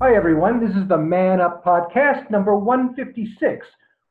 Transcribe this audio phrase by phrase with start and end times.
[0.00, 0.58] Hi, everyone.
[0.58, 3.64] This is the Man Up Podcast, number 156.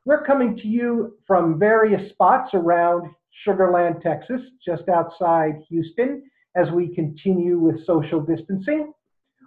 [0.05, 3.09] We're coming to you from various spots around
[3.45, 6.23] Sugarland, Texas, just outside Houston,
[6.55, 8.93] as we continue with social distancing.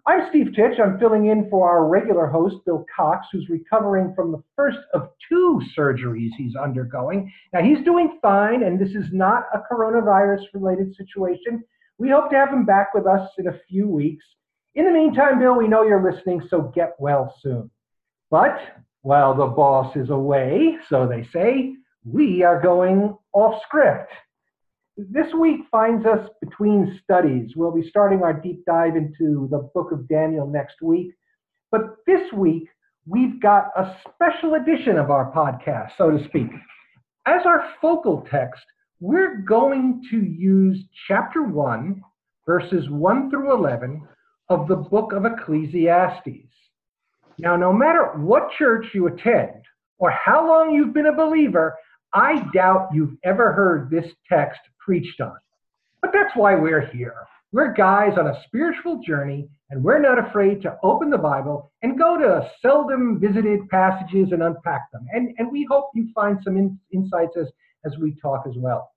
[0.07, 0.79] I'm Steve Titch.
[0.79, 5.09] I'm filling in for our regular host, Bill Cox, who's recovering from the first of
[5.31, 7.33] two surgeries he's undergoing.
[7.55, 11.65] Now, he's doing fine, and this is not a coronavirus related situation.
[11.97, 14.25] We hope to have him back with us in a few weeks.
[14.77, 17.71] In the meantime, Bill, we know you're listening, so get well soon.
[18.31, 18.61] But
[19.01, 21.75] while the boss is away, so they say,
[22.05, 24.13] we are going off script.
[24.99, 27.53] This week finds us between studies.
[27.57, 31.15] We'll be starting our deep dive into the book of Daniel next week.
[31.71, 32.69] But this week,
[33.07, 36.49] we've got a special edition of our podcast, so to speak.
[37.27, 38.63] As our focal text,
[39.01, 42.03] we're going to use chapter 1,
[42.45, 44.07] verses 1 through 11
[44.49, 46.49] of the book of Ecclesiastes.
[47.39, 49.63] Now, no matter what church you attend
[49.99, 51.77] or how long you've been a believer,
[52.13, 55.37] I doubt you've ever heard this text preached on.
[56.01, 57.17] But that's why we're here.
[57.53, 61.99] We're guys on a spiritual journey, and we're not afraid to open the Bible and
[61.99, 65.07] go to seldom visited passages and unpack them.
[65.13, 67.47] And, and we hope you find some in, insights as,
[67.85, 68.91] as we talk as well.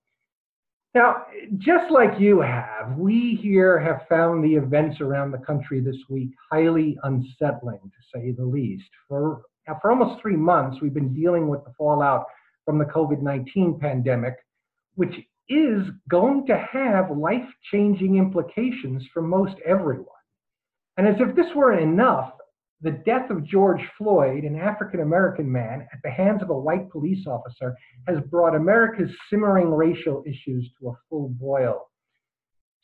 [0.94, 1.26] Now,
[1.58, 6.30] just like you have, we here have found the events around the country this week
[6.50, 8.88] highly unsettling, to say the least.
[9.08, 9.42] For,
[9.80, 12.24] for almost three months, we've been dealing with the fallout
[12.64, 14.34] from the COVID 19 pandemic,
[14.96, 15.14] which
[15.48, 20.06] is going to have life changing implications for most everyone.
[20.96, 22.32] And as if this weren't enough,
[22.82, 26.88] the death of George Floyd, an African American man, at the hands of a white
[26.90, 27.76] police officer,
[28.08, 31.90] has brought America's simmering racial issues to a full boil.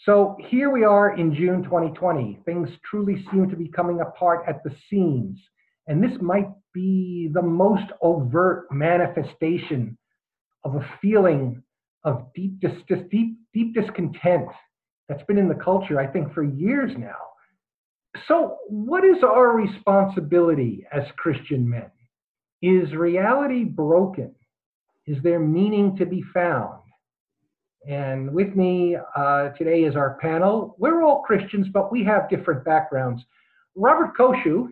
[0.00, 2.40] So here we are in June 2020.
[2.44, 5.38] Things truly seem to be coming apart at the seams.
[5.86, 9.96] And this might be the most overt manifestation
[10.64, 11.62] of a feeling
[12.04, 14.48] of deep, dis- deep, deep discontent
[15.08, 17.16] that's been in the culture, I think, for years now.
[18.26, 21.90] So, what is our responsibility as Christian men?
[22.60, 24.34] Is reality broken?
[25.06, 26.80] Is there meaning to be found?
[27.88, 30.74] And with me uh, today is our panel.
[30.78, 33.22] We're all Christians, but we have different backgrounds.
[33.76, 34.70] Robert Koshu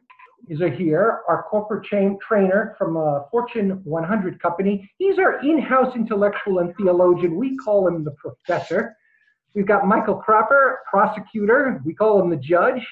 [0.48, 4.91] is here, our corporate chain trainer from a Fortune 100 company.
[4.98, 7.37] He's our in-house intellectual and theologian.
[7.37, 8.97] We call him the professor.
[9.54, 11.81] We've got Michael Cropper, prosecutor.
[11.84, 12.82] We call him the judge.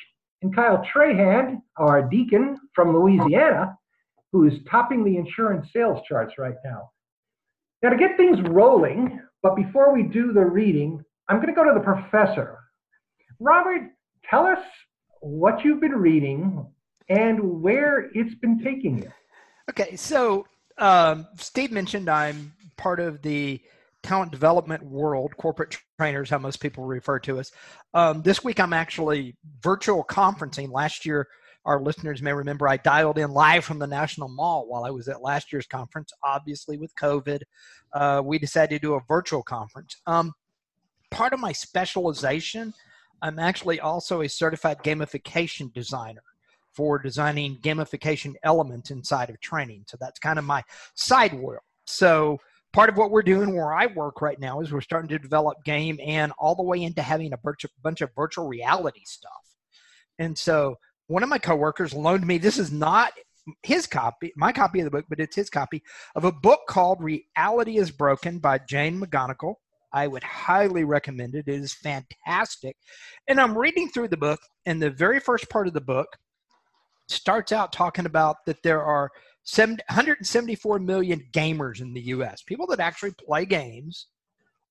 [0.42, 3.76] And Kyle Trahan, our deacon from Louisiana,
[4.32, 6.90] who is topping the insurance sales charts right now.
[7.82, 11.64] Now, to get things rolling, but before we do the reading, I'm going to go
[11.64, 12.58] to the professor.
[13.40, 13.90] Robert,
[14.28, 14.60] tell us
[15.20, 16.66] what you've been reading
[17.08, 19.10] and where it's been taking you.
[19.70, 20.46] Okay, so
[20.78, 23.60] um, Steve mentioned I'm part of the
[24.02, 27.52] talent development world, corporate trainers, how most people refer to us.
[27.94, 30.70] Um, this week, I'm actually virtual conferencing.
[30.72, 31.28] Last year,
[31.64, 35.08] our listeners may remember I dialed in live from the National Mall while I was
[35.08, 36.12] at last year's conference.
[36.24, 37.40] Obviously, with COVID,
[37.92, 39.96] uh, we decided to do a virtual conference.
[40.06, 40.32] Um,
[41.10, 42.74] part of my specialization,
[43.20, 46.22] I'm actually also a certified gamification designer
[46.74, 49.84] for designing gamification elements inside of training.
[49.86, 50.64] So that's kind of my
[50.94, 51.62] side world.
[51.84, 52.38] So
[52.72, 55.64] part of what we're doing where I work right now is we're starting to develop
[55.64, 57.64] game and all the way into having a bunch
[58.02, 59.32] of, virtual reality stuff.
[60.18, 63.12] And so one of my coworkers loaned me, this is not
[63.62, 65.82] his copy, my copy of the book, but it's his copy
[66.14, 69.54] of a book called Reality is Broken by Jane McGonigal.
[69.92, 71.48] I would highly recommend it.
[71.48, 72.76] It is fantastic.
[73.28, 76.16] And I'm reading through the book, and the very first part of the book
[77.08, 79.10] starts out talking about that there are
[79.44, 84.06] 174 million gamers in the US, people that actually play games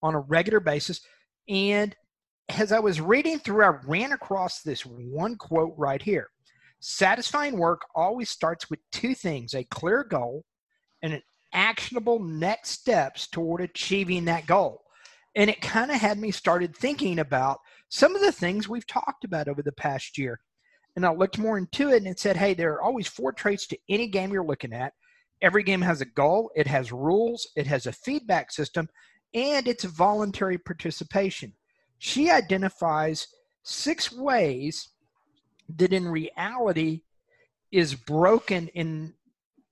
[0.01, 1.01] on a regular basis.
[1.49, 1.95] And
[2.49, 6.29] as I was reading through, I ran across this one quote right here
[6.79, 10.45] Satisfying work always starts with two things a clear goal
[11.03, 11.21] and an
[11.53, 14.81] actionable next steps toward achieving that goal.
[15.35, 17.59] And it kind of had me started thinking about
[17.89, 20.39] some of the things we've talked about over the past year.
[20.95, 23.65] And I looked more into it and it said, hey, there are always four traits
[23.67, 24.93] to any game you're looking at
[25.41, 28.87] Every game has a goal, it has rules, it has a feedback system,
[29.33, 31.53] and it's voluntary participation.
[31.97, 33.27] She identifies
[33.63, 34.89] six ways
[35.77, 37.01] that in reality
[37.71, 39.13] is broken in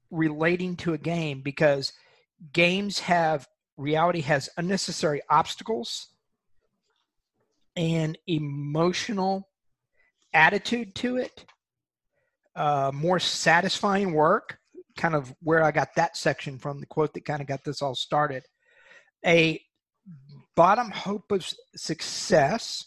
[0.10, 1.94] relating to a game because
[2.52, 6.08] games have reality has unnecessary obstacles
[7.76, 9.49] and emotional
[10.34, 11.46] attitude to it
[12.56, 14.58] uh, more satisfying work
[14.98, 17.82] kind of where i got that section from the quote that kind of got this
[17.82, 18.44] all started.
[19.26, 19.62] A
[20.56, 22.86] bottom hope of success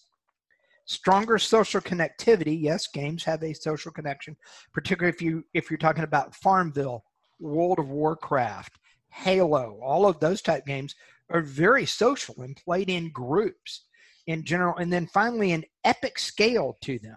[0.85, 2.61] stronger social connectivity.
[2.61, 4.37] Yes games have a social connection
[4.75, 7.05] particularly if you if you're talking about farmville
[7.41, 8.79] world of warcraft
[9.09, 10.95] halo all of those type games
[11.31, 13.85] are very social and played in groups
[14.27, 17.17] in general and then finally an epic scale to them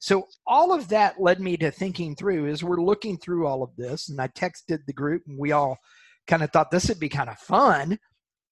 [0.00, 3.74] so all of that led me to thinking through as we're looking through all of
[3.76, 5.78] this and i texted the group and we all
[6.26, 7.98] kind of thought this would be kind of fun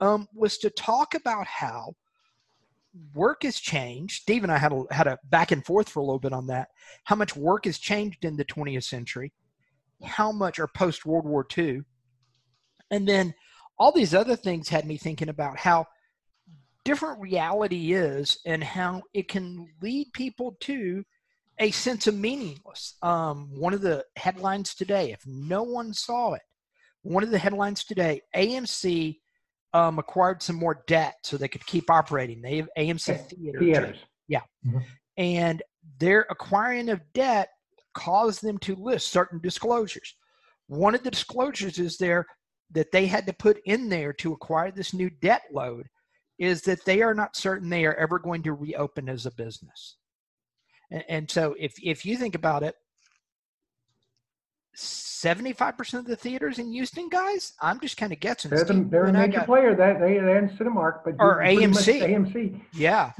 [0.01, 1.95] um, was to talk about how
[3.15, 4.23] work has changed.
[4.23, 6.47] Steve and I had a, had a back and forth for a little bit on
[6.49, 6.69] that.
[7.05, 9.33] How much work has changed in the 20th century?
[10.03, 11.83] How much, or post World War II?
[12.91, 13.35] And then
[13.79, 15.87] all these other things had me thinking about how
[16.85, 21.05] different reality is and how it can lead people to
[21.61, 22.97] a sense of meaningless.
[23.03, 26.43] Um, one of the headlines today, if no one saw it,
[27.03, 29.19] one of the headlines today, AMC
[29.75, 32.41] um, acquired some more debt so they could keep operating.
[32.41, 33.59] They have AMC Theater.
[33.59, 33.99] Theaters.
[34.29, 34.43] Yeah.
[34.67, 34.85] Mhm.
[35.17, 35.63] And
[35.99, 37.49] their acquiring of debt
[37.95, 40.15] caused them to list certain disclosures.
[40.69, 42.27] One of the disclosures is there
[42.71, 45.89] that they had to put in there to acquire this new debt load
[46.39, 49.97] is that they are not certain they are ever going to reopen as a business.
[50.91, 52.75] And, and so if, if you think about it,
[54.77, 58.51] 75% of the theaters in Houston, guys, I'm just kind of guessing.
[58.51, 59.75] They're, the, Steve, they're a you and I major got- player.
[59.75, 62.33] That they they hadn't Cinemark, but Or pretty much AMC.
[62.33, 62.61] AMC.
[62.75, 63.13] Yeah.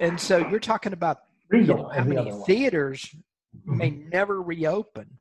[0.00, 1.18] And so you're talking about
[1.52, 2.46] you know, is how the many other one.
[2.46, 3.08] theaters
[3.56, 3.76] mm-hmm.
[3.76, 5.18] may never reopen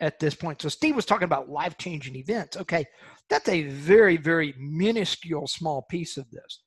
[0.00, 0.60] at this point.
[0.60, 2.58] So Steve was talking about life changing events.
[2.58, 2.84] Okay,
[3.30, 6.62] that's a very, very minuscule small piece of this.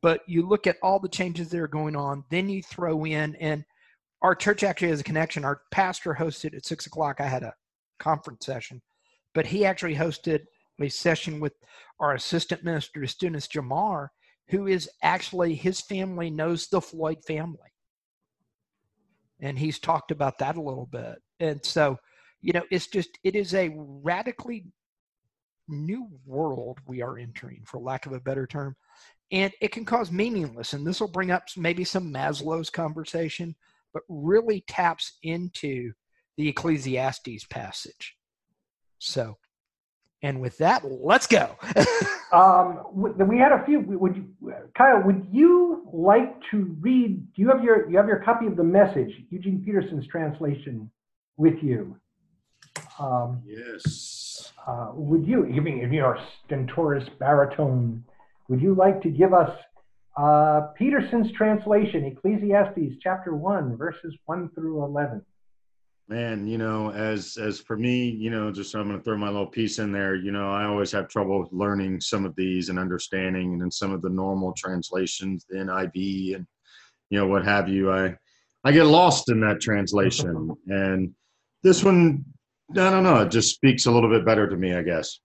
[0.00, 3.34] But you look at all the changes that are going on, then you throw in,
[3.36, 3.64] and
[4.26, 5.44] our church actually has a connection.
[5.44, 7.20] Our pastor hosted at six o'clock.
[7.20, 7.54] I had a
[8.00, 8.82] conference session,
[9.34, 10.40] but he actually hosted
[10.80, 11.52] a session with
[12.00, 14.08] our assistant minister to students, Jamar,
[14.48, 17.70] who is actually his family knows the Floyd family.
[19.38, 21.22] And he's talked about that a little bit.
[21.38, 21.96] And so,
[22.40, 24.64] you know, it's just, it is a radically
[25.68, 28.74] new world we are entering, for lack of a better term.
[29.30, 30.72] And it can cause meaningless.
[30.72, 33.54] And this will bring up maybe some Maslow's conversation,
[33.96, 35.90] but really taps into
[36.36, 38.14] the Ecclesiastes passage.
[38.98, 39.38] So,
[40.20, 41.56] and with that, let's go.
[42.32, 43.78] Um, we had a few.
[43.78, 45.00] Would you, Kyle?
[45.00, 47.32] Would you like to read?
[47.34, 50.90] Do you have your you have your copy of the message, Eugene Peterson's translation,
[51.36, 51.96] with you?
[52.98, 54.52] Um, Yes.
[54.66, 58.04] uh, would you, giving in your stentorious baritone,
[58.48, 59.56] would you like to give us
[60.16, 65.22] uh, Peterson's translation, Ecclesiastes chapter one, verses one through eleven?
[66.08, 69.26] Man, you know, as as for me, you know, just I'm going to throw my
[69.26, 70.14] little piece in there.
[70.14, 73.92] You know, I always have trouble learning some of these and understanding, and then some
[73.92, 76.46] of the normal translations, the NIV, and
[77.10, 77.92] you know what have you.
[77.92, 78.16] I
[78.64, 81.12] I get lost in that translation, and
[81.64, 82.24] this one,
[82.70, 83.22] I don't know.
[83.22, 85.18] It just speaks a little bit better to me, I guess.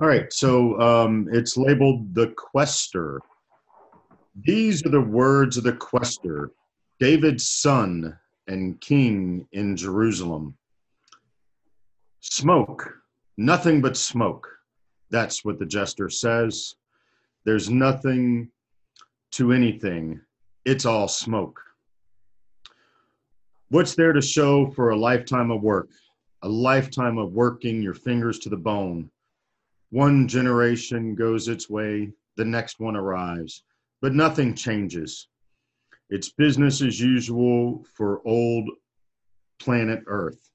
[0.00, 3.20] All right, so um, it's labeled the Quester.
[4.44, 6.52] These are the words of the Quester,
[7.00, 8.16] David's son
[8.46, 10.56] and king in Jerusalem.
[12.20, 12.88] Smoke,
[13.36, 14.48] nothing but smoke.
[15.10, 16.74] That's what the jester says.
[17.44, 18.50] There's nothing
[19.32, 20.20] to anything,
[20.64, 21.60] it's all smoke.
[23.70, 25.90] What's there to show for a lifetime of work?
[26.42, 29.10] A lifetime of working your fingers to the bone.
[29.90, 33.64] One generation goes its way, the next one arrives,
[34.00, 35.28] but nothing changes.
[36.10, 38.68] It's business as usual for old
[39.58, 40.50] planet Earth.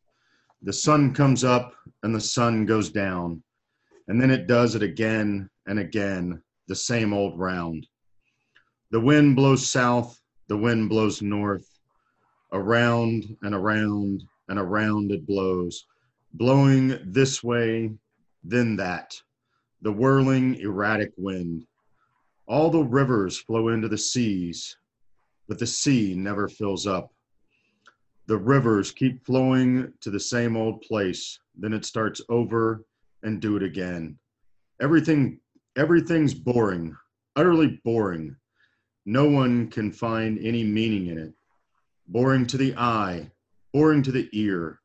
[0.62, 3.44] The sun comes up and the sun goes down,
[4.08, 7.86] and then it does it again and again, the same old round.
[8.92, 11.68] The wind blows south, the wind blows north,
[12.54, 15.86] around and around and around it blows,
[16.34, 17.92] blowing this way,
[18.44, 19.14] then that,
[19.82, 21.66] the whirling, erratic wind.
[22.46, 24.78] All the rivers flow into the seas,
[25.48, 27.14] but the sea never fills up.
[28.28, 31.40] The rivers keep flowing to the same old place.
[31.56, 32.84] Then it starts over
[33.24, 34.18] and do it again.
[34.82, 35.40] Everything
[35.76, 36.96] everything's boring,
[37.36, 38.36] utterly boring.
[39.06, 41.34] No one can find any meaning in it.
[42.08, 43.32] Boring to the eye,
[43.74, 44.80] boring to the ear.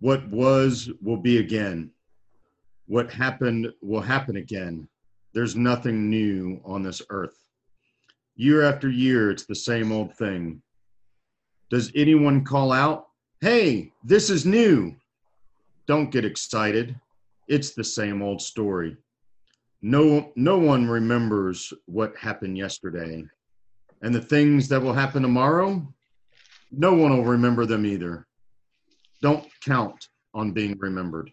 [0.00, 1.90] What was will be again.
[2.86, 4.88] What happened will happen again.
[5.34, 7.44] There's nothing new on this earth.
[8.36, 10.62] Year after year, it's the same old thing.
[11.70, 13.08] Does anyone call out,
[13.40, 14.96] Hey, this is new?
[15.86, 16.98] Don't get excited.
[17.46, 18.96] It's the same old story.
[19.80, 23.24] No, no one remembers what happened yesterday.
[24.02, 25.86] And the things that will happen tomorrow,
[26.72, 28.26] no one will remember them either.
[29.22, 31.30] Don't count on being remembered.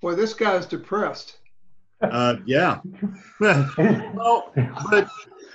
[0.00, 1.38] Boy, this guy's depressed.
[2.00, 2.80] Uh, yeah.
[3.40, 4.52] well,
[4.90, 5.08] but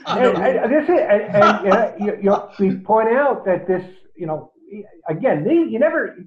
[0.08, 3.84] And, and this is, and, and you know, you, you, we point out that this,
[4.16, 4.52] you know,
[5.10, 6.18] again, they, you never.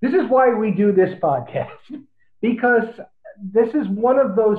[0.00, 1.70] This is why we do this podcast
[2.40, 2.88] because
[3.40, 4.58] this is one of those.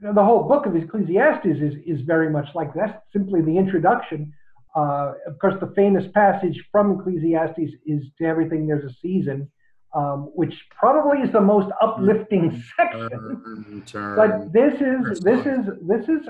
[0.00, 4.32] The whole book of Ecclesiastes is is very much like that's simply the introduction.
[4.74, 9.50] Uh, of course, the famous passage from Ecclesiastes is to everything there's a season,
[9.94, 13.82] um, which probably is the most uplifting section.
[13.86, 16.28] turn, But this is this is this is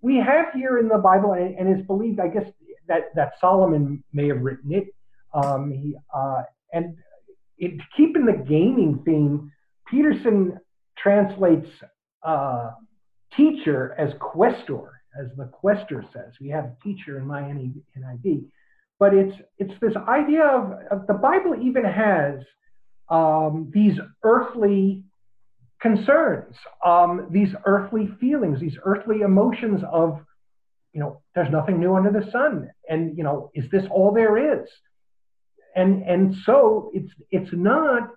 [0.00, 2.46] we have here in the Bible, and, and it's believed, I guess,
[2.88, 4.94] that that Solomon may have written it.
[5.32, 6.96] Um, he uh, and
[7.58, 9.50] it, to keep in the gaming theme,
[9.88, 10.58] Peterson
[10.98, 11.68] translates
[12.24, 12.70] uh,
[13.36, 16.32] teacher as quester, as the quester says.
[16.40, 18.44] We have teacher in my NIV,
[18.98, 22.40] but it's it's this idea of, of the Bible even has
[23.12, 25.04] um, these earthly
[25.82, 30.18] concerns, um, these earthly feelings, these earthly emotions of,
[30.94, 34.54] you know, there's nothing new under the sun, and you know, is this all there
[34.54, 34.68] is?
[35.76, 38.10] And and so it's it's not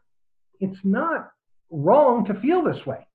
[0.60, 1.30] it's not
[1.70, 3.06] wrong to feel this way,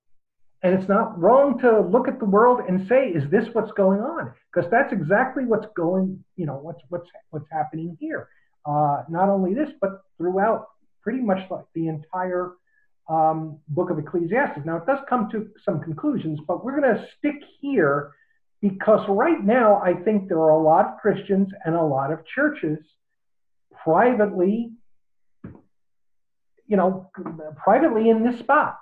[0.63, 4.01] and it's not wrong to look at the world and say, is this what's going
[4.01, 4.33] on?
[4.53, 8.29] Because that's exactly what's going, you know, what's what's what's happening here.
[8.67, 10.67] Uh, not only this, but throughout
[11.02, 12.52] pretty much like the entire
[13.09, 14.64] um, book of Ecclesiastes.
[14.64, 18.12] Now, it does come to some conclusions, but we're going to stick here
[18.61, 22.25] because right now I think there are a lot of Christians and a lot of
[22.26, 22.78] churches
[23.83, 24.73] privately,
[26.66, 27.11] you know,
[27.57, 28.78] privately in this spot.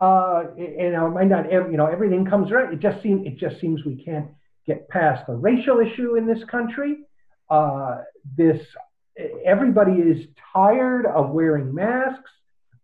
[0.00, 2.72] Uh, you know, might not, you know, everything comes right.
[2.72, 4.28] It just seems, it just seems we can't
[4.66, 6.96] get past the racial issue in this country.
[7.48, 7.98] Uh,
[8.36, 8.60] this,
[9.44, 12.30] everybody is tired of wearing masks.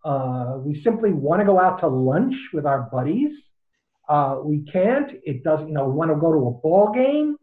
[0.05, 3.33] Uh, we simply want to go out to lunch with our buddies.
[4.09, 5.13] Uh, we can't.
[5.25, 5.69] It doesn't.
[5.69, 7.37] You know, we want to go to a ball game.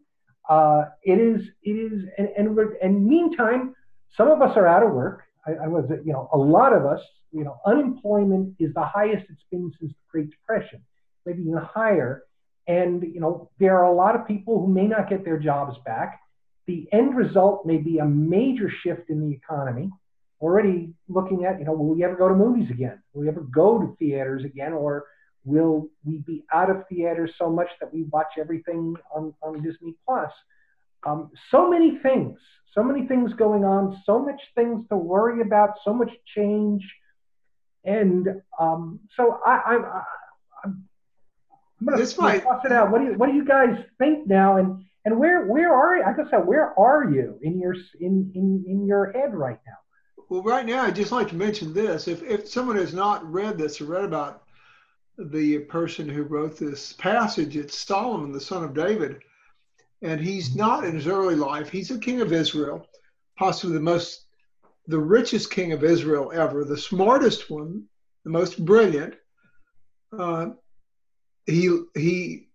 [0.48, 1.42] Uh, it is.
[1.62, 2.04] It is.
[2.18, 3.74] And and, we're, and meantime,
[4.16, 5.22] some of us are out of work.
[5.46, 5.84] I, I was.
[6.04, 7.00] You know, a lot of us.
[7.30, 10.82] You know, unemployment is the highest it's been since the Great Depression,
[11.26, 12.24] maybe even higher.
[12.66, 15.76] And you know, there are a lot of people who may not get their jobs
[15.84, 16.20] back.
[16.68, 19.90] The end result may be a major shift in the economy
[20.40, 23.02] already looking at, you know, will we ever go to movies again?
[23.12, 24.74] Will we ever go to theaters again?
[24.74, 25.06] Or
[25.44, 29.94] will we be out of theaters so much that we watch everything on, on Disney
[30.06, 30.30] Plus?
[31.06, 32.38] Um, so many things,
[32.74, 36.84] so many things going on, so much things to worry about, so much change.
[37.84, 38.28] And
[38.60, 40.02] um, so I, I, I,
[40.64, 40.88] I'm,
[41.80, 42.90] I'm going to toss it out.
[42.90, 44.58] What do you, what do you guys think now?
[44.58, 46.04] And and where where are you?
[46.04, 49.78] I guess uh, where are you in your in in in your head right now?
[50.28, 52.08] Well, right now, I'd just like to mention this.
[52.08, 54.42] If, if someone has not read this or read about
[55.16, 59.20] the person who wrote this passage, it's Solomon, the son of David.
[60.02, 61.70] And he's not in his early life.
[61.70, 62.86] He's a king of Israel,
[63.38, 64.26] possibly the most,
[64.86, 67.84] the richest king of Israel ever, the smartest one,
[68.24, 69.14] the most brilliant.
[70.16, 70.50] Uh,
[71.46, 72.48] he, he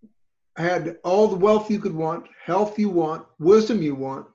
[0.57, 4.27] had all the wealth you could want, health you want, wisdom you want.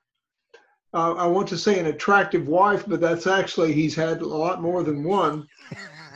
[0.94, 4.62] Uh, I want to say an attractive wife, but that's actually he's had a lot
[4.62, 5.46] more than one,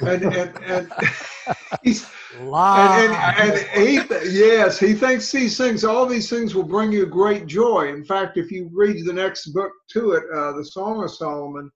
[0.00, 0.92] and and and
[1.82, 2.08] he's
[2.40, 7.04] and, and, and he yes he thinks these things all these things will bring you
[7.04, 7.88] great joy.
[7.92, 11.70] In fact, if you read the next book to it, uh, the Song of Solomon,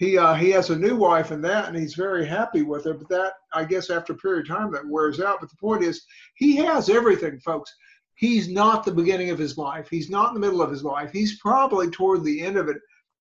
[0.00, 2.94] he uh, he has a new wife and that, and he's very happy with her.
[2.94, 5.38] But that I guess after a period of time that wears out.
[5.40, 6.04] But the point is,
[6.34, 7.72] he has everything, folks
[8.20, 9.88] he's not the beginning of his life.
[9.88, 11.10] He's not in the middle of his life.
[11.10, 12.76] He's probably toward the end of it.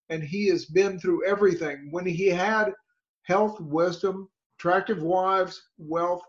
[0.09, 1.87] And he has been through everything.
[1.89, 2.73] When he had
[3.23, 6.21] health, wisdom, attractive wives, wealth,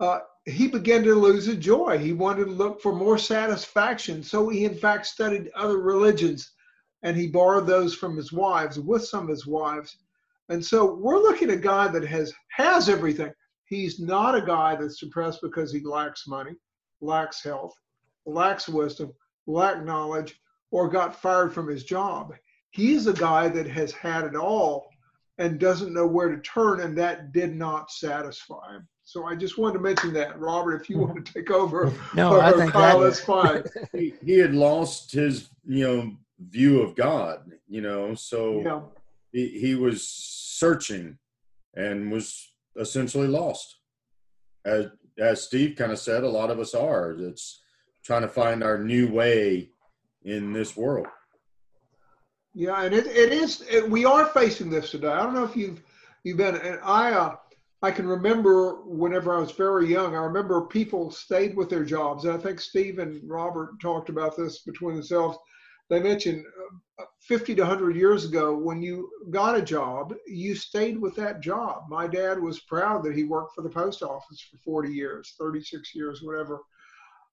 [0.00, 1.96] uh, he began to lose his joy.
[1.96, 4.24] He wanted to look for more satisfaction.
[4.24, 6.50] So he, in fact, studied other religions
[7.02, 9.96] and he borrowed those from his wives, with some of his wives.
[10.48, 13.32] And so we're looking at a guy that has has everything.
[13.64, 16.52] He's not a guy that's depressed because he lacks money,
[17.00, 17.74] lacks health,
[18.26, 19.12] lacks wisdom,
[19.46, 20.38] lack knowledge,
[20.70, 22.34] or got fired from his job.
[22.70, 24.88] He's a guy that has had it all
[25.38, 28.86] and doesn't know where to turn, and that did not satisfy him.
[29.04, 30.80] So I just wanted to mention that, Robert.
[30.80, 33.64] If you want to take over, No, or, I think Kyle, that- that's fine.
[33.92, 36.12] he, he had lost his you know
[36.50, 38.80] view of god you know so Yeah,
[39.32, 41.18] he, he was searching
[41.74, 43.78] and was essentially lost
[44.64, 44.86] as
[45.18, 47.62] as steve kind of said a lot of us are it's
[48.04, 49.70] trying to find our new way
[50.24, 51.06] in this world
[52.54, 53.62] yeah, and it, it is.
[53.70, 55.08] It, we are facing this today.
[55.08, 55.82] I don't know if you've
[56.24, 56.56] you've been.
[56.56, 57.36] And I uh,
[57.82, 60.14] I can remember whenever I was very young.
[60.14, 62.24] I remember people stayed with their jobs.
[62.24, 65.38] And I think Steve and Robert talked about this between themselves.
[65.90, 66.44] They mentioned
[66.98, 71.40] uh, 50 to 100 years ago, when you got a job, you stayed with that
[71.40, 71.84] job.
[71.88, 75.94] My dad was proud that he worked for the post office for 40 years, 36
[75.94, 76.60] years, whatever.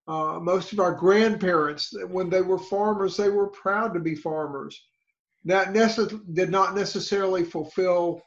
[0.07, 4.81] Uh, most of our grandparents, when they were farmers, they were proud to be farmers.
[5.45, 8.21] That necess- did not necessarily fulfill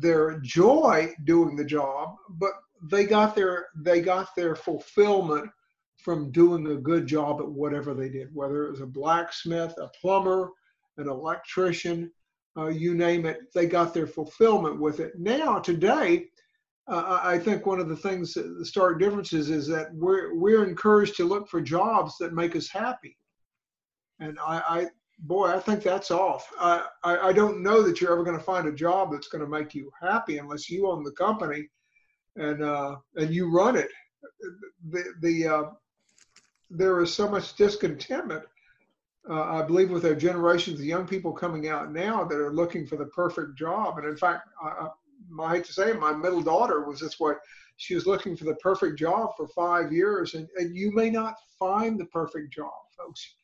[0.00, 2.52] their joy doing the job, but
[2.90, 5.50] they got their they got their fulfillment
[6.06, 9.88] from doing a good job at whatever they did, whether it was a blacksmith, a
[10.00, 10.52] plumber,
[10.98, 12.12] an electrician,
[12.56, 13.52] uh, you name it.
[13.52, 15.18] They got their fulfillment with it.
[15.18, 16.26] Now today,
[16.86, 20.64] uh, I think one of the things, that the stark differences is that we're we're
[20.64, 23.18] encouraged to look for jobs that make us happy,
[24.20, 24.86] and I, I
[25.18, 26.48] boy, I think that's off.
[26.60, 29.42] I, I, I don't know that you're ever going to find a job that's going
[29.42, 31.66] to make you happy unless you own the company
[32.36, 33.90] and uh, and you run it.
[34.90, 35.64] The the uh,
[36.70, 38.44] there is so much discontentment.
[39.28, 42.86] Uh, I believe with our generations of young people coming out now that are looking
[42.86, 46.12] for the perfect job, and in fact, I, I, I hate to say it, my
[46.12, 47.34] middle daughter was this way.
[47.76, 51.34] She was looking for the perfect job for five years, and, and you may not
[51.58, 53.34] find the perfect job, folks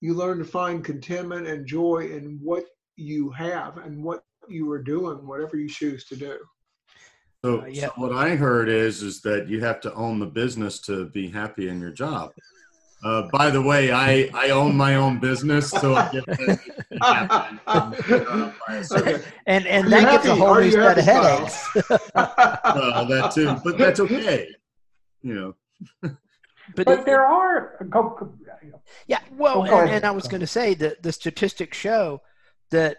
[0.00, 2.64] you learn to find contentment and joy in what
[2.96, 6.38] you have and what you are doing, whatever you choose to do.
[7.44, 7.86] So, Uh, yeah.
[7.86, 11.28] so what I heard is is that you have to own the business to be
[11.28, 12.32] happy in your job.
[13.02, 16.36] Uh, by the way, I I own my own business, so I get to
[16.90, 18.54] be happy in my job.
[18.92, 19.22] Okay.
[19.46, 22.08] and and that you gets a whole Are new set of happy, headaches.
[22.14, 24.48] Uh, that too, but that's okay.
[25.22, 25.54] You know,
[26.02, 26.16] but
[26.86, 28.34] But it- there are, go, go-
[29.06, 32.20] Yeah, well, Oh, go and, and I was going to say that the statistics show
[32.70, 32.98] that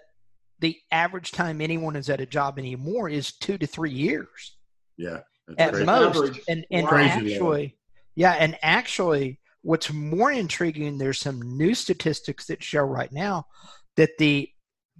[0.59, 4.57] the average time anyone is at a job anymore is two to three years
[4.97, 5.19] yeah.
[5.57, 5.85] at crazy.
[5.85, 6.15] most.
[6.17, 6.39] Average.
[6.47, 7.77] And and Crazy actually,
[8.15, 13.45] yeah, and actually, what's more intriguing, there's some new statistics that show right now
[13.95, 14.50] that the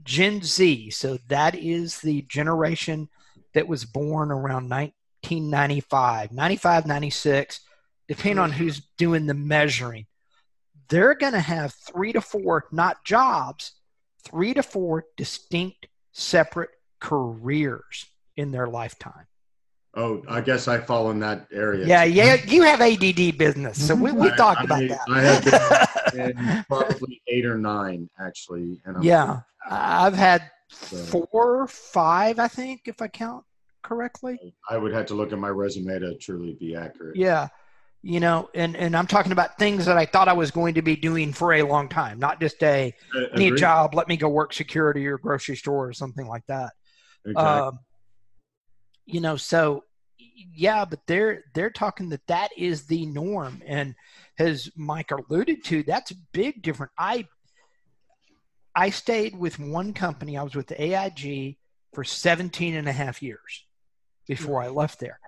[0.04, 3.10] Gen Z, so that is the generation
[3.54, 7.60] that was born around 1995, 95, 96,
[8.08, 10.06] depending on who's doing the measuring,
[10.89, 13.74] they're going to have three to four, not jobs,
[14.24, 19.26] three to four distinct, separate careers in their lifetime.
[19.93, 21.86] Oh, I guess I fall in that area.
[21.86, 22.12] Yeah, too.
[22.12, 25.01] yeah, you have ADD business, so we, we I- talked I- about I that.
[25.10, 28.80] I have And probably eight or nine actually.
[29.01, 33.43] Yeah, I've had So- four, five, I think, if I count
[33.82, 34.39] correctly.
[34.69, 37.17] I would have to look at my resume to truly be accurate.
[37.17, 37.49] Yeah,
[38.01, 40.82] you know, and and I'm talking about things that I thought I was going to
[40.82, 42.93] be doing for a long time, not just a
[43.36, 46.71] need a job, let me go work security or grocery store or something like that.
[47.25, 47.43] Exactly.
[47.45, 47.80] Um,
[49.12, 49.84] you know, so
[50.17, 53.95] yeah, but they're they're talking that that is the norm, and
[54.39, 56.91] as Mike alluded to, that's a big different.
[56.97, 57.28] I
[58.76, 60.38] I stayed with one company.
[60.38, 61.58] I was with the AIG
[61.93, 63.65] for 17 and a half years
[64.28, 65.19] before I left there,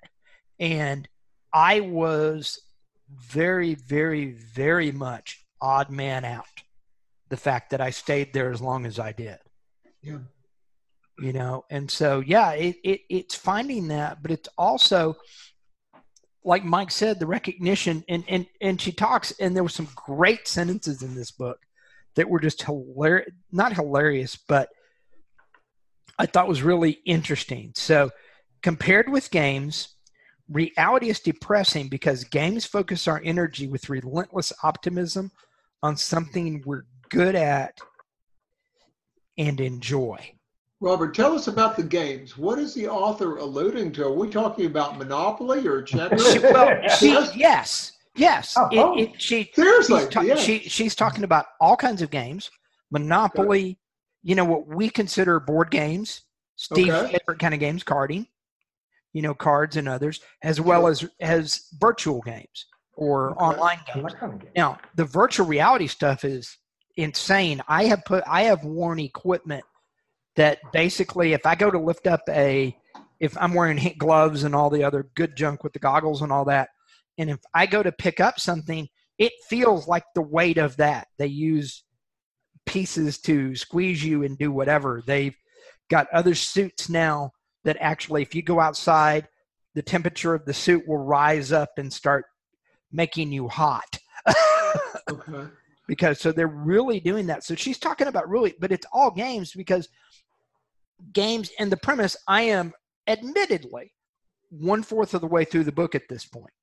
[0.59, 1.07] and
[1.53, 2.59] I was
[3.09, 6.45] very, very, very much odd man out.
[7.29, 9.39] The fact that I stayed there as long as I did
[10.01, 10.19] Yeah.
[11.19, 15.15] You know and so yeah it, it it's finding that but it's also
[16.43, 20.47] like mike said the recognition and and and she talks and there were some great
[20.47, 21.59] sentences in this book
[22.15, 24.69] that were just hilarious not hilarious but
[26.17, 27.71] i thought was really interesting.
[27.75, 28.11] So
[28.61, 29.89] compared with games
[30.49, 35.31] reality is depressing because games focus our energy with relentless optimism
[35.81, 37.77] on something we're good at
[39.37, 40.17] and enjoy
[40.83, 42.37] Robert, tell us about the games.
[42.37, 44.03] What is the author alluding to?
[44.07, 46.33] Are we talking about Monopoly or checkers?
[46.33, 48.53] She, well, she, yes, yes.
[48.57, 48.97] Oh, It, oh.
[48.97, 50.35] it, she, Seriously, she's, ta- yeah.
[50.35, 52.51] she, she's talking about all kinds of games,
[52.91, 53.79] Monopoly.
[54.23, 56.23] You know what we consider board games,
[56.57, 57.17] Steve's Okay.
[57.17, 58.27] favorite kind of games, carding,
[59.13, 62.65] you know, cards and others, as well as as virtual games
[62.95, 63.39] or Okay.
[63.39, 64.03] online games.
[64.03, 64.51] like kind of game.
[64.57, 66.57] Now, the virtual reality stuff is
[66.97, 67.61] insane.
[67.69, 69.63] I have put I have worn equipment
[70.35, 72.75] that basically if I go to lift up a
[73.19, 76.45] if I'm wearing gloves and all the other good junk with the goggles and all
[76.45, 76.69] that,
[77.17, 81.07] and if I go to pick up something, it feels like the weight of that.
[81.17, 81.83] They use
[82.65, 85.03] pieces to squeeze you and do whatever.
[85.05, 85.35] They've
[85.89, 87.31] got other suits now
[87.63, 89.27] that actually if you go outside,
[89.75, 92.25] the temperature of the suit will rise up and start
[92.91, 93.99] making you hot.
[95.11, 95.43] Okay.
[95.87, 97.43] because so they're really doing that.
[97.43, 99.89] So she's talking about really, but it's all games because
[101.13, 102.15] games and the premise.
[102.27, 102.73] I am
[103.07, 103.91] admittedly
[104.49, 106.53] one fourth of the way through the book at this point.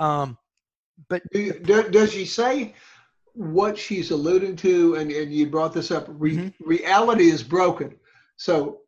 [0.00, 0.38] Um,
[1.08, 2.74] but Do you- do- Does she say
[3.34, 4.96] what she's alluding to?
[4.96, 6.06] And, and you brought this up.
[6.08, 6.54] Re, Mhm.
[6.60, 7.94] Reality is broken.
[8.36, 8.80] So,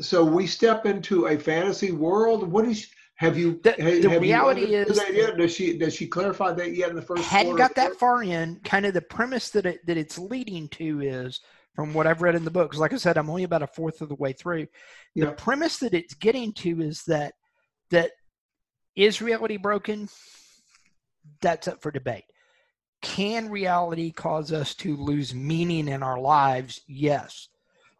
[0.00, 2.50] so we step into a fantasy world.
[2.50, 2.88] What is?
[3.16, 3.58] Have you?
[3.62, 5.36] The- ha- the have you reality understood is- that yet?
[5.38, 5.78] Does she?
[5.78, 7.22] Does she clarify that yet in the first?
[7.24, 8.60] hadn't got that far in.
[8.60, 11.40] Kind of the premise that it that it's leading to is
[11.76, 12.70] from what I've read in the book.
[12.70, 14.66] Because, like I said, I'm only about a fourth of the way through.
[15.14, 17.34] The premise that it's getting to is that
[17.90, 18.10] that
[18.96, 20.08] is reality broken?
[21.42, 22.24] That's up for debate.
[23.02, 26.80] Can reality cause us to lose meaning in our lives?
[26.88, 27.48] Yes.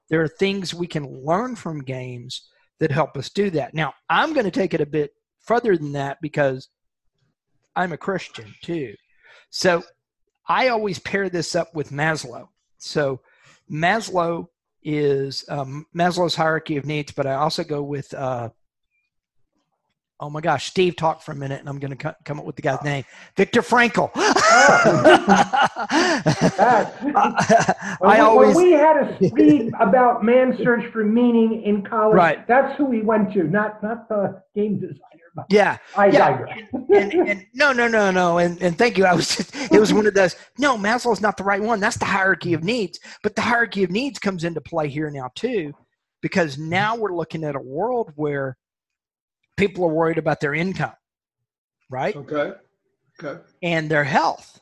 [0.09, 2.49] There are things we can learn from games
[2.81, 3.75] that help us do that.
[3.75, 6.69] Now, I'm going to take it a bit further than that because
[7.75, 8.95] I'm a Christian too.
[9.51, 9.83] So
[10.49, 12.49] I always pair this up with Maslow.
[12.79, 13.21] So
[13.71, 14.49] Maslow
[14.83, 18.51] is um, Maslow's hierarchy of needs, but I also go with, uh,
[20.21, 22.45] oh my gosh, Steve talked for a minute and I'm going to co- come up
[22.47, 23.05] with the guy's name
[23.37, 24.13] Viktor Frankl.
[26.57, 26.95] That-
[28.03, 28.55] I we- always.
[28.57, 32.15] when we had a read about man's search for meaning in college.
[32.17, 32.47] Right.
[32.47, 35.01] That's who we went to, not not the game designer.
[35.37, 36.31] But yeah, I Yeah.
[36.31, 36.59] digress.
[36.73, 39.05] and, and no, no, no, no, and and thank you.
[39.05, 40.35] I was just, it was one of those.
[40.59, 41.79] No, Maslow's not the right one.
[41.79, 42.99] That's the hierarchy of needs.
[43.23, 45.75] But the hierarchy of needs comes into play here now too,
[46.23, 48.57] because now we're looking at a world where
[49.59, 50.95] people are worried about their income,
[51.91, 52.53] right, Okay.
[53.23, 53.41] Okay.
[53.63, 54.59] and their health,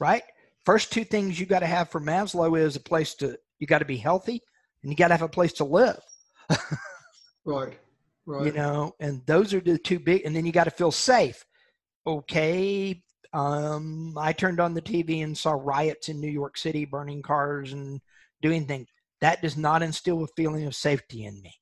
[0.00, 0.22] right.
[0.64, 3.78] First two things you got to have for Maslow is a place to you got
[3.78, 4.42] to be healthy,
[4.82, 6.00] and you got to have a place to live.
[7.44, 7.76] Right.
[8.24, 8.46] Right.
[8.46, 11.44] you know and those are the two big and then you got to feel safe.
[12.06, 13.02] Okay
[13.34, 17.72] um i turned on the tv and saw riots in new york city burning cars
[17.72, 18.00] and
[18.42, 18.88] doing things.
[19.20, 21.54] That does not instill a feeling of safety in me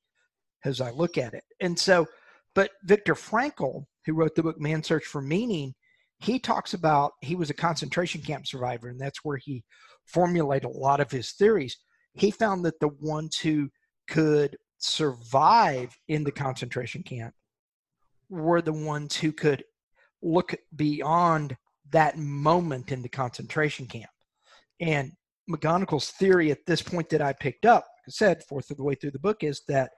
[0.65, 1.43] as i look at it.
[1.59, 2.07] And so
[2.55, 5.73] but viktor frankl who wrote the book man's search for meaning
[6.19, 9.63] he talks about he was a concentration camp survivor and that's where he
[10.05, 11.77] formulated a lot of his theories.
[12.13, 13.69] He found that the ones who
[14.07, 17.33] could survive in the concentration camp
[18.29, 19.63] were the ones who could
[20.21, 21.57] look beyond
[21.91, 24.09] that moment in the concentration camp.
[24.79, 25.11] And
[25.49, 28.83] McGonigal's theory at this point that I picked up, like I said, fourth of the
[28.83, 29.91] way through the book, is that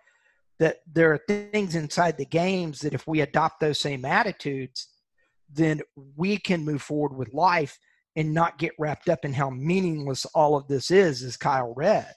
[0.59, 4.87] that there are things inside the games that if we adopt those same attitudes,
[5.51, 5.81] then
[6.15, 7.77] we can move forward with life
[8.15, 12.13] and not get wrapped up in how meaningless all of this is, as Kyle read.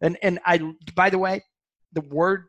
[0.00, 1.42] And and I by the way,
[1.92, 2.46] the word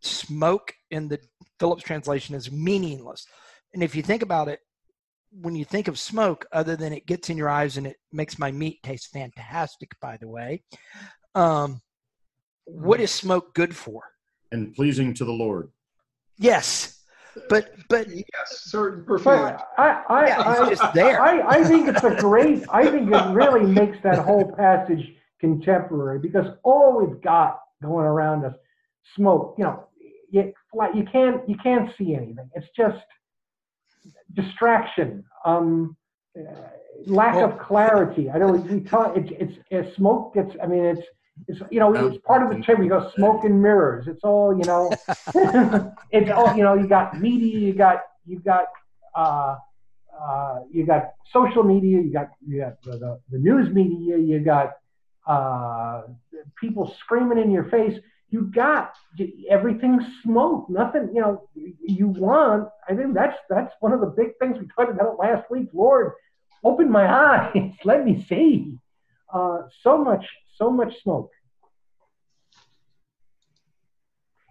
[0.00, 1.18] smoke in the
[1.58, 3.26] Phillips translation is meaningless.
[3.74, 4.60] And if you think about it,
[5.30, 8.38] when you think of smoke, other than it gets in your eyes and it makes
[8.38, 10.62] my meat taste fantastic, by the way,
[11.34, 11.80] um,
[12.64, 14.02] what is smoke good for?
[14.52, 15.70] and pleasing to the Lord.
[16.38, 17.00] Yes,
[17.48, 18.24] but but Yes.
[18.48, 19.24] Certain perfumes.
[19.24, 21.20] But I, I, Yeah, I, just there.
[21.20, 22.64] I, I think it's a great.
[22.70, 28.44] I think it really makes that whole passage contemporary because all we've got going around
[28.44, 28.54] us,
[29.16, 29.54] smoke.
[29.58, 29.88] You know,
[30.30, 30.52] you
[30.94, 32.48] you can't you can't see anything.
[32.54, 33.04] It's just
[34.34, 35.24] distraction.
[35.44, 35.96] Um,
[36.38, 36.54] uh,
[37.06, 38.30] lack of clarity.
[38.30, 39.16] I know we, talk.
[39.16, 40.54] It's, it's it's smoke gets.
[40.62, 41.02] I mean, it's
[41.48, 42.80] it's you know it's part of the term.
[42.80, 44.06] We go smoke and mirrors.
[44.08, 44.90] It's all you know.
[46.10, 46.74] it's all you know.
[46.74, 47.58] You got media.
[47.58, 48.66] You got you got
[49.14, 49.56] uh,
[50.18, 52.00] uh, you got social media.
[52.00, 54.16] You got you got the, the, the news media.
[54.18, 54.72] You got
[55.26, 56.02] uh,
[56.60, 57.98] people screaming in your face.
[58.32, 58.94] You got
[59.50, 60.68] everything smoke.
[60.70, 61.10] Nothing.
[61.14, 61.48] You know.
[61.54, 62.68] You want.
[62.88, 65.68] I think that's that's one of the big things we talked about last week.
[65.74, 66.12] Lord,
[66.64, 67.72] open my eyes.
[67.84, 68.78] Let me see.
[69.32, 70.24] Uh, so much.
[70.56, 71.30] So much smoke.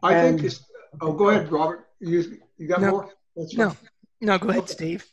[0.03, 0.63] I think And- it's.
[1.01, 1.87] Oh, go ahead, Robert.
[1.99, 2.91] You you got No.
[2.91, 3.09] more?
[3.35, 3.89] That's no, fine.
[4.21, 4.37] no.
[4.37, 5.05] Go ahead, Steve.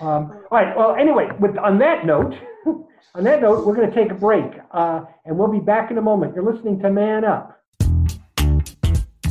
[0.00, 0.76] Um, all right.
[0.76, 2.34] Well, anyway, with on that note,
[3.14, 5.98] on that note, we're going to take a break, uh, and we'll be back in
[5.98, 6.34] a moment.
[6.34, 7.55] You're listening to Man Up.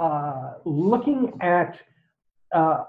[0.00, 1.76] uh, looking at
[2.54, 2.84] uh,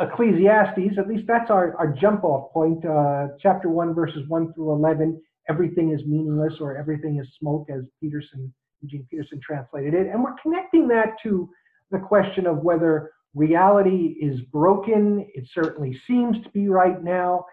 [0.00, 4.72] Ecclesiastes, at least that's our, our jump off point, uh, chapter 1, verses 1 through
[4.72, 5.20] 11.
[5.48, 10.08] Everything is meaningless or everything is smoke, as Peterson, Eugene Peterson translated it.
[10.08, 11.48] And we're connecting that to
[11.92, 15.26] the question of whether reality is broken.
[15.34, 17.44] It certainly seems to be right now.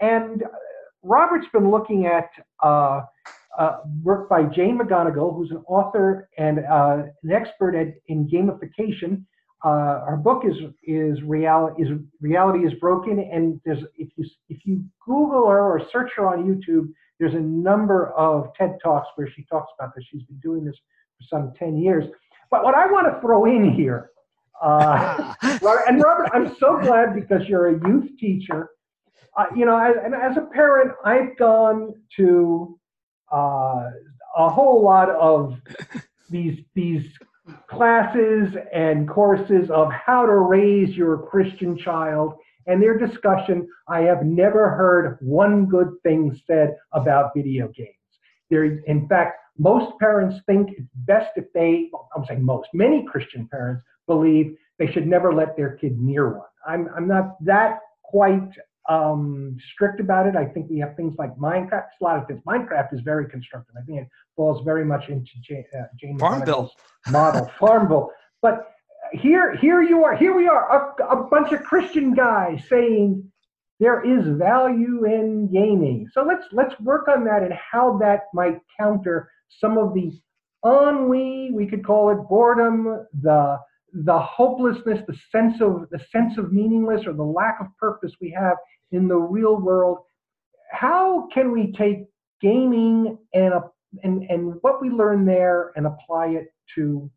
[0.00, 0.48] And uh,
[1.02, 2.30] Robert's been looking at
[2.62, 3.02] uh,
[3.56, 9.24] uh, work by Jane McGonigal, who's an author and uh, an expert at, in gamification.
[9.64, 11.88] Uh, our book is is reality is
[12.20, 16.44] reality is broken, and there's if you if you Google her or search her on
[16.44, 20.04] YouTube, there's a number of TED talks where she talks about this.
[20.10, 20.76] She's been doing this
[21.16, 22.04] for some ten years.
[22.50, 24.10] But what I want to throw in here,
[24.62, 28.70] uh, and Robert, I'm so glad because you're a youth teacher.
[29.36, 29.94] Uh, you know, as,
[30.30, 32.77] as a parent, I've gone to
[33.32, 33.90] uh,
[34.36, 35.58] a whole lot of
[36.30, 37.04] these these
[37.68, 42.34] classes and courses of how to raise your Christian child.
[42.66, 47.94] And their discussion, I have never heard one good thing said about video games.
[48.50, 53.48] There, in fact, most parents think it's best if they, I'm saying most, many Christian
[53.48, 56.46] parents believe they should never let their kid near one.
[56.66, 58.50] I'm, I'm not that quite
[58.88, 60.36] um, strict about it.
[60.36, 61.86] I think we have things like Minecraft.
[62.00, 62.40] A lot of things.
[62.46, 63.74] Minecraft is very constructive.
[63.80, 66.72] I think it falls very much into Jane, uh, Jane Farmville
[67.10, 68.10] model, Farmville.
[68.40, 68.70] But
[69.12, 70.16] here, here you are.
[70.16, 73.30] Here we are, a, a bunch of Christian guys saying
[73.80, 76.08] there is value in gaming.
[76.12, 80.12] So let's let's work on that and how that might counter some of the
[80.64, 83.58] ennui, we could call it boredom, the
[83.92, 88.30] the hopelessness, the sense of the sense of meaningless or the lack of purpose we
[88.30, 88.56] have
[88.92, 89.98] in the real world.
[90.70, 92.06] How can we take
[92.40, 93.60] gaming and uh,
[94.02, 97.10] and and what we learn there and apply it to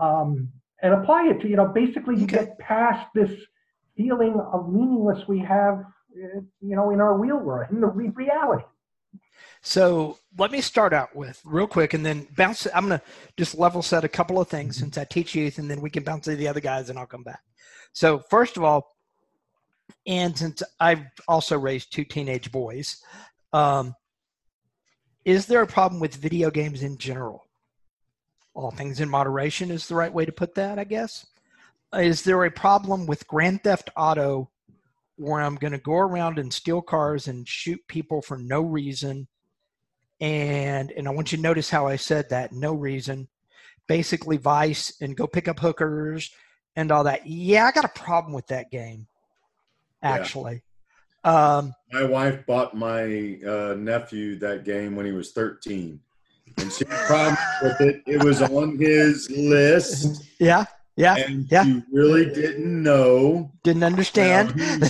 [0.00, 0.48] um,
[0.82, 2.26] and apply it to you know basically okay.
[2.26, 3.30] get past this
[3.96, 5.82] feeling of meaningless we have
[6.16, 8.64] eh, you know in our real world in the re- reality.
[9.60, 12.66] So let me start out with real quick and then bounce.
[12.72, 13.04] I'm going to
[13.36, 14.84] just level set a couple of things mm-hmm.
[14.84, 17.06] since I teach youth, and then we can bounce to the other guys and I'll
[17.06, 17.40] come back.
[17.92, 18.88] So, first of all,
[20.06, 23.02] and since I've also raised two teenage boys,
[23.52, 23.94] um,
[25.24, 27.44] is there a problem with video games in general?
[28.54, 31.26] All things in moderation is the right way to put that, I guess.
[31.94, 34.50] Is there a problem with Grand Theft Auto
[35.16, 39.28] where I'm going to go around and steal cars and shoot people for no reason?
[40.20, 43.28] And and I want you to notice how I said that no reason.
[43.86, 46.30] Basically, vice and go pick up hookers
[46.76, 47.26] and all that.
[47.26, 49.06] Yeah, I got a problem with that game
[50.02, 50.62] actually.
[51.24, 51.56] Yeah.
[51.56, 56.00] Um, my wife bought my uh, nephew that game when he was 13.
[56.56, 58.02] And she problems with it.
[58.06, 60.24] It was on his list.
[60.38, 60.64] Yeah.
[60.96, 61.16] Yeah.
[61.16, 61.64] And yeah.
[61.64, 63.52] he really didn't know.
[63.62, 64.54] Didn't understand.
[64.58, 64.88] You know,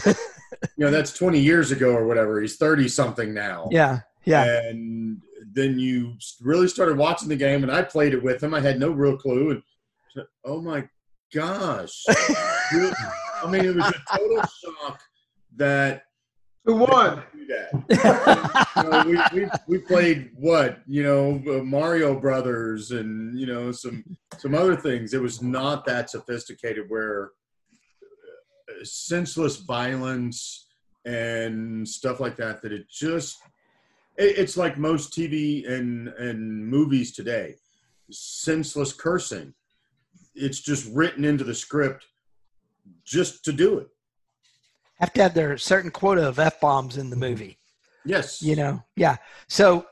[0.76, 2.40] you know, that's 20 years ago or whatever.
[2.40, 3.68] He's 30 something now.
[3.70, 4.00] Yeah.
[4.24, 4.44] Yeah.
[4.68, 5.20] And
[5.52, 8.54] then you really started watching the game, and I played it with him.
[8.54, 9.50] I had no real clue.
[9.50, 9.62] And
[10.14, 10.88] said, oh my
[11.34, 12.04] gosh.
[13.42, 15.01] I mean, it was a total shock
[15.57, 16.03] that
[16.68, 17.22] who won?
[17.48, 18.62] That.
[18.77, 23.72] you know, we, we, we played what you know uh, Mario Brothers and you know
[23.72, 24.05] some
[24.37, 25.14] some other things.
[25.14, 27.31] It was not that sophisticated where
[28.68, 30.66] uh, senseless violence
[31.07, 32.61] and stuff like that.
[32.61, 33.38] That it just
[34.18, 37.55] it, it's like most TV and and movies today,
[38.11, 39.55] senseless cursing.
[40.35, 42.05] It's just written into the script
[43.05, 43.88] just to do it.
[45.01, 47.31] Have to have their certain quota of f bombs in the mm-hmm.
[47.31, 47.59] movie.
[48.05, 48.42] Yes.
[48.42, 49.16] You know, yeah.
[49.48, 49.87] So,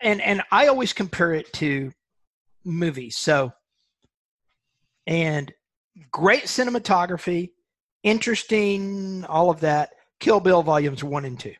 [0.00, 1.92] and and I always compare it to
[2.64, 3.16] movies.
[3.16, 3.52] So,
[5.06, 5.52] and
[6.10, 7.50] great cinematography,
[8.02, 9.90] interesting, all of that.
[10.18, 11.54] Kill Bill volumes one and two.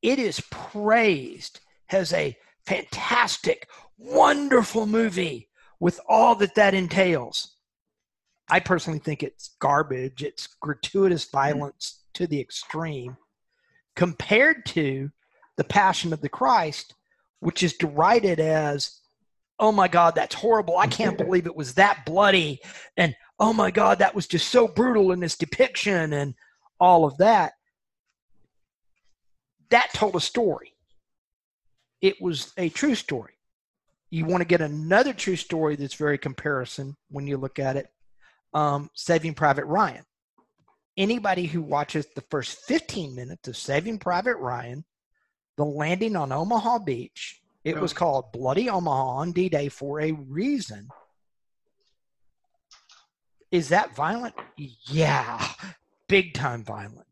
[0.00, 5.48] It is praised as a fantastic, wonderful movie
[5.80, 7.56] with all that that entails.
[8.52, 10.22] I personally think it's garbage.
[10.22, 11.36] It's gratuitous hmm.
[11.38, 13.16] violence to the extreme
[13.96, 15.10] compared to
[15.56, 16.94] the Passion of the Christ,
[17.40, 19.00] which is derided as,
[19.58, 20.76] oh my God, that's horrible.
[20.76, 22.60] I can't believe it was that bloody.
[22.98, 26.34] And oh my God, that was just so brutal in this depiction and
[26.78, 27.54] all of that.
[29.70, 30.74] That told a story.
[32.02, 33.32] It was a true story.
[34.10, 37.88] You want to get another true story that's very comparison when you look at it.
[38.54, 40.04] Um, Saving Private Ryan.
[40.96, 44.84] Anybody who watches the first 15 minutes of Saving Private Ryan,
[45.56, 50.12] the landing on Omaha Beach, it was called Bloody Omaha on D Day for a
[50.12, 50.88] reason.
[53.50, 54.34] Is that violent?
[54.56, 55.46] Yeah,
[56.08, 57.06] big time violent.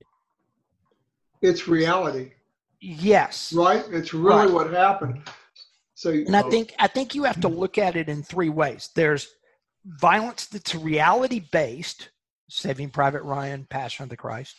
[1.41, 2.33] It's reality,
[2.81, 3.53] Yes.
[3.53, 3.85] right?
[3.91, 4.51] It's really Right.
[4.51, 5.23] what happened.
[5.95, 8.91] So, And I think I think you have to look at it in three ways.
[8.95, 9.29] There's
[9.85, 12.11] violence that's reality based,
[12.49, 14.57] Saving Private Ryan, Passion of the Christ.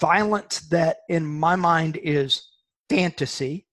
[0.00, 2.48] Violence that, in my mind, is
[2.88, 3.66] fantasy.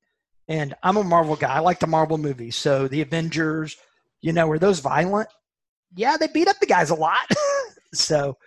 [0.48, 1.54] And I'm a Marvel guy.
[1.56, 2.56] I like the Marvel movies.
[2.56, 3.78] So the Avengers,
[4.22, 5.30] you know, are those violent?
[5.96, 7.28] Yeah, they beat up the guys a lot.
[7.94, 8.38] so,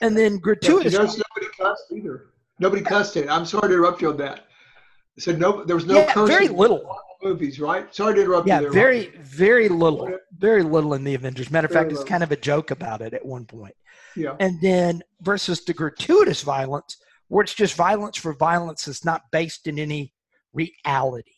[0.00, 0.92] and then Yeah, gratuitous.
[0.92, 2.26] notice nobody cussed either.
[2.58, 3.28] Nobody cussed it.
[3.28, 4.40] I'm sorry to interrupt you on that.
[4.40, 5.64] I said no.
[5.64, 6.96] There was no Yeah, cursing very little.
[7.22, 7.92] Movies, right?
[7.94, 8.72] Sorry to interrupt Yeah, you there.
[8.72, 11.50] very, very little, very little in the Avengers.
[11.50, 13.74] Matter of fact, it's kind of a joke about it at one point.
[14.14, 14.36] Yeah.
[14.38, 16.96] And then versus the gratuitous violence,
[17.28, 20.12] where it's just violence for violence that's not based in any
[20.52, 21.32] reality.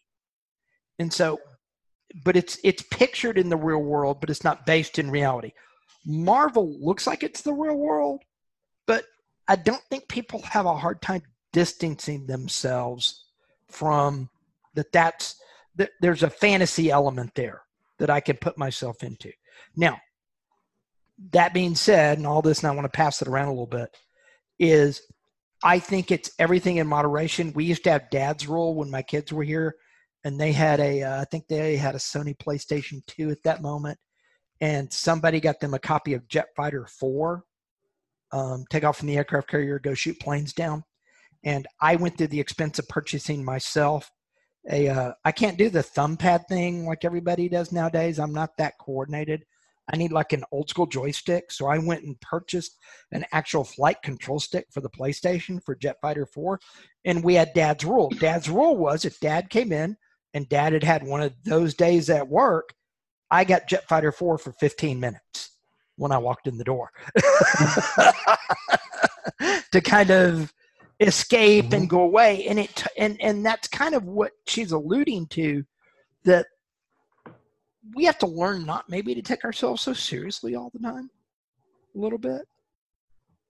[0.99, 1.38] And so,
[2.25, 5.53] but it's it's pictured in the real world, but it's not based in reality.
[6.05, 8.21] Marvel looks like it's the real world,
[8.87, 9.05] but
[9.49, 13.25] I don't think people have a hard time distancing themselves
[13.69, 14.29] from
[14.75, 14.93] that.
[14.93, 15.37] That's
[16.01, 17.62] There's a fantasy element there
[17.99, 19.33] that I can put myself into.
[19.77, 19.99] Now,
[21.33, 23.66] that being said, and all this, and I want to pass it around a little
[23.66, 23.95] bit,
[24.59, 25.03] is
[25.62, 27.53] I think it's everything in moderation.
[27.53, 29.77] We used to have dad's rule when my kids were here,
[30.25, 33.62] and they had a, uh, I think they had a Sony PlayStation 2 at that
[33.62, 33.99] moment,
[34.61, 37.45] and somebody got them a copy of Jet Fighter 4,
[38.33, 40.85] um, take off from the aircraft carrier, go shoot planes down.
[41.45, 44.11] And I went through the expense of purchasing myself
[44.68, 48.18] a, uh, I can't do the thumb pad thing like everybody does nowadays.
[48.18, 49.44] I'm not that coordinated.
[49.92, 51.51] I need like an old school joystick.
[51.51, 52.77] So I went and purchased
[53.12, 56.61] an actual flight control stick for the PlayStation for Jet Fighter 4.
[57.05, 58.11] And we had dad's rule.
[58.11, 59.96] Dad's rule was if dad came in
[60.35, 62.73] and dad had had one of those days at work,
[63.31, 65.51] I got Jet Fighter 4 for 15 minutes
[65.96, 66.90] when I walked in the door
[69.73, 70.53] to kind of
[71.01, 72.47] escape and go away.
[72.47, 75.65] And it, and, and that's kind of what she's alluding to
[76.25, 76.47] that
[77.95, 81.11] we have to learn not maybe to take ourselves so seriously all the time
[81.95, 82.43] a little bit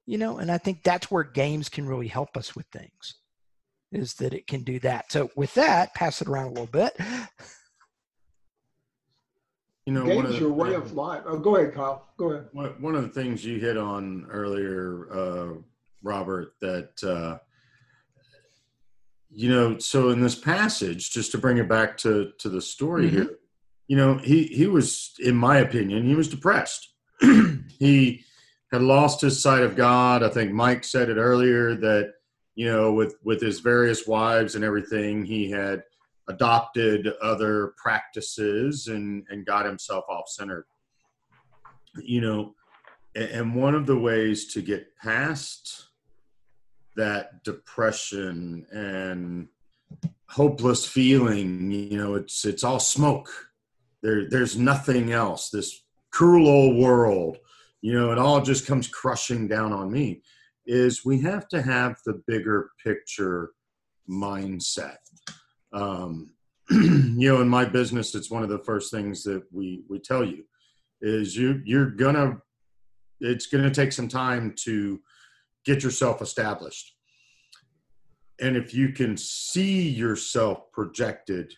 [0.07, 3.17] you know and i think that's where games can really help us with things
[3.93, 6.97] is that it can do that so with that pass it around a little bit
[9.87, 11.23] You know, Games the, your way of life.
[11.27, 12.07] Oh, go ahead, Kyle.
[12.17, 12.49] Go ahead.
[12.53, 15.55] one one of the things you hit on earlier, uh,
[16.03, 17.39] Robert, that uh,
[19.33, 23.07] you know, so in this passage, just to bring it back to to the story
[23.07, 23.11] Mhm.
[23.11, 23.39] here,
[23.87, 26.89] you know, he he was, in my opinion, he was depressed.
[27.79, 28.25] he
[28.73, 30.23] had lost his sight of God.
[30.23, 32.15] I think Mike said it earlier that
[32.57, 35.83] you know, with with his various wives and everything, he had
[36.29, 40.67] adopted other practices and and got himself off centered.
[42.03, 42.55] You know,
[43.15, 45.87] and one of the ways to get past
[46.97, 49.49] that depression and
[50.29, 53.29] hopeless feeling you know it's it's all smoke.
[54.03, 55.51] There there's nothing else.
[55.51, 57.39] This cruel old world
[57.83, 60.23] you know it all just comes crushing down on me
[60.67, 63.51] is we have to have the bigger picture
[64.09, 64.99] mindset.
[65.73, 66.31] Um,
[66.71, 70.25] you know in my business it's one of the first things that we we tell
[70.25, 70.45] you
[71.01, 72.39] is you you're gonna
[73.21, 75.01] it's gonna take some time to
[75.65, 76.95] get yourself established.
[78.41, 81.55] And if you can see yourself projected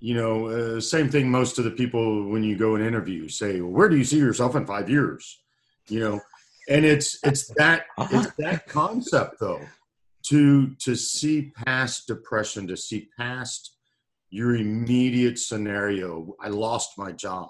[0.00, 3.60] you know uh, same thing most of the people when you go and interview say
[3.60, 5.40] well, where do you see yourself in five years?
[5.88, 6.20] You know?
[6.68, 9.62] And it's it's that it's that concept though
[10.26, 13.76] to to see past depression to see past
[14.30, 17.48] your immediate scenario i lost my job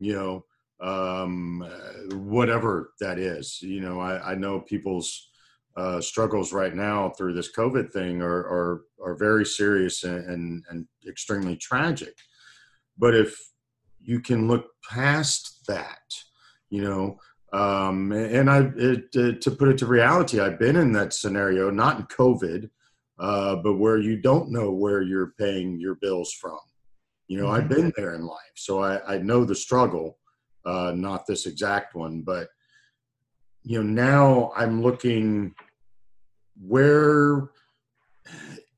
[0.00, 0.44] you know,
[0.80, 1.66] um,
[2.12, 3.60] whatever that is.
[3.62, 5.30] You know, I, I know people's
[5.76, 10.64] uh, struggles right now through this COVID thing are are, are very serious and, and,
[10.68, 12.14] and extremely tragic.
[12.98, 13.38] But if
[14.00, 15.98] you can look past that,
[16.70, 17.18] you know,
[17.52, 21.70] um, and I it, uh, to put it to reality, I've been in that scenario,
[21.70, 22.70] not in COVID,
[23.18, 26.58] uh, but where you don't know where you're paying your bills from.
[27.28, 27.54] You know, mm-hmm.
[27.54, 30.18] I've been there in life, so I, I know the struggle
[30.64, 32.48] uh, not this exact one, but
[33.62, 35.54] you know now I'm looking
[36.60, 37.50] where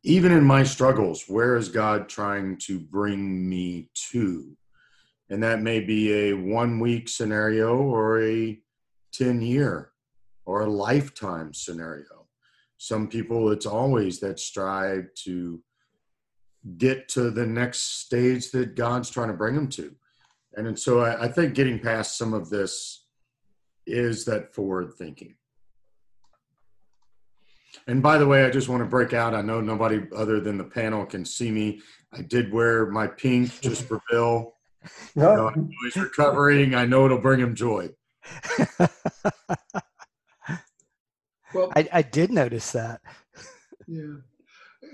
[0.04, 4.56] even in my struggles, where is God trying to bring me to?
[5.30, 8.58] And that may be a one week scenario or a
[9.12, 9.92] 10 year
[10.44, 12.26] or a lifetime scenario.
[12.78, 15.62] Some people, it's always that strive to
[16.78, 19.94] get to the next stage that God's trying to bring them to.
[20.54, 23.06] And and so I, I think getting past some of this
[23.86, 25.36] is that forward thinking.
[27.86, 29.34] And by the way, I just want to break out.
[29.34, 31.80] I know nobody other than the panel can see me.
[32.12, 34.54] I did wear my pink just for Bill.
[35.14, 35.52] You know,
[35.84, 36.74] he's recovering.
[36.74, 37.90] I know it'll bring him joy.
[41.54, 43.00] well, I, I, did notice that.
[43.86, 44.16] Yeah,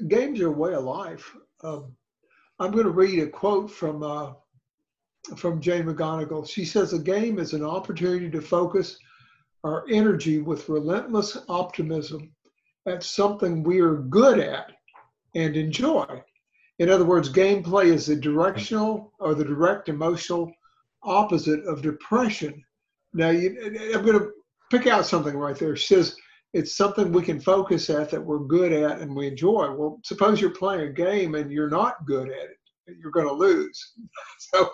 [0.09, 1.35] games are a way of life.
[1.65, 1.97] Um,
[2.59, 4.33] I'm going to read a quote from uh,
[5.37, 6.49] from Jane McGonigal.
[6.49, 8.99] She says a game is an opportunity to focus
[9.65, 12.33] our energy with relentless optimism
[12.87, 14.73] at something we are good at
[15.35, 16.23] and enjoy.
[16.79, 20.53] In other words, gameplay is the directional or the direct emotional
[21.03, 22.63] opposite of depression.
[23.13, 23.57] Now, you,
[23.95, 24.31] I'm going to
[24.71, 25.77] pick out something right there.
[25.77, 26.17] She says
[26.55, 29.71] it's something we can focus at that we're good at and we enjoy.
[29.73, 33.35] Well, suppose you're playing a game and you're not good at it, you're going to
[33.35, 33.93] lose.
[34.39, 34.71] So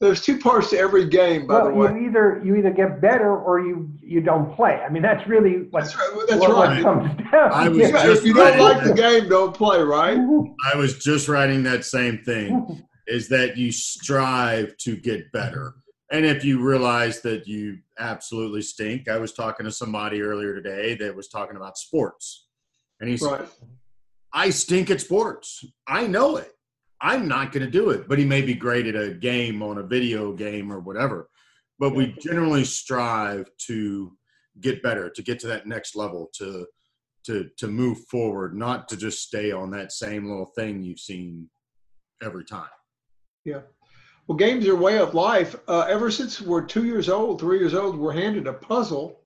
[0.00, 1.92] there's two parts to every game, by well, the way.
[1.92, 4.74] You either you either get better or you you don't play.
[4.74, 6.26] I mean, that's really what that's right.
[6.28, 6.82] That's what, right.
[6.82, 7.52] Comes down.
[7.52, 8.10] I was yeah.
[8.10, 9.80] if you don't like the game, don't play.
[9.80, 10.18] Right?
[10.72, 12.82] I was just writing that same thing.
[13.06, 15.74] Is that you strive to get better,
[16.10, 19.08] and if you realize that you absolutely stink.
[19.08, 22.48] I was talking to somebody earlier today that was talking about sports,
[23.00, 23.46] and he said,
[24.32, 25.64] "I stink at sports.
[25.86, 26.55] I know it."
[27.00, 28.08] I'm not going to do it.
[28.08, 31.28] But he may be great at a game on a video game or whatever.
[31.78, 34.12] But we generally strive to
[34.60, 36.66] get better, to get to that next level, to
[37.26, 41.50] to to move forward, not to just stay on that same little thing you've seen
[42.22, 42.68] every time.
[43.44, 43.60] Yeah.
[44.26, 45.54] Well, games are a way of life.
[45.68, 49.20] Uh, ever since we're two years old, three years old, we're handed a puzzle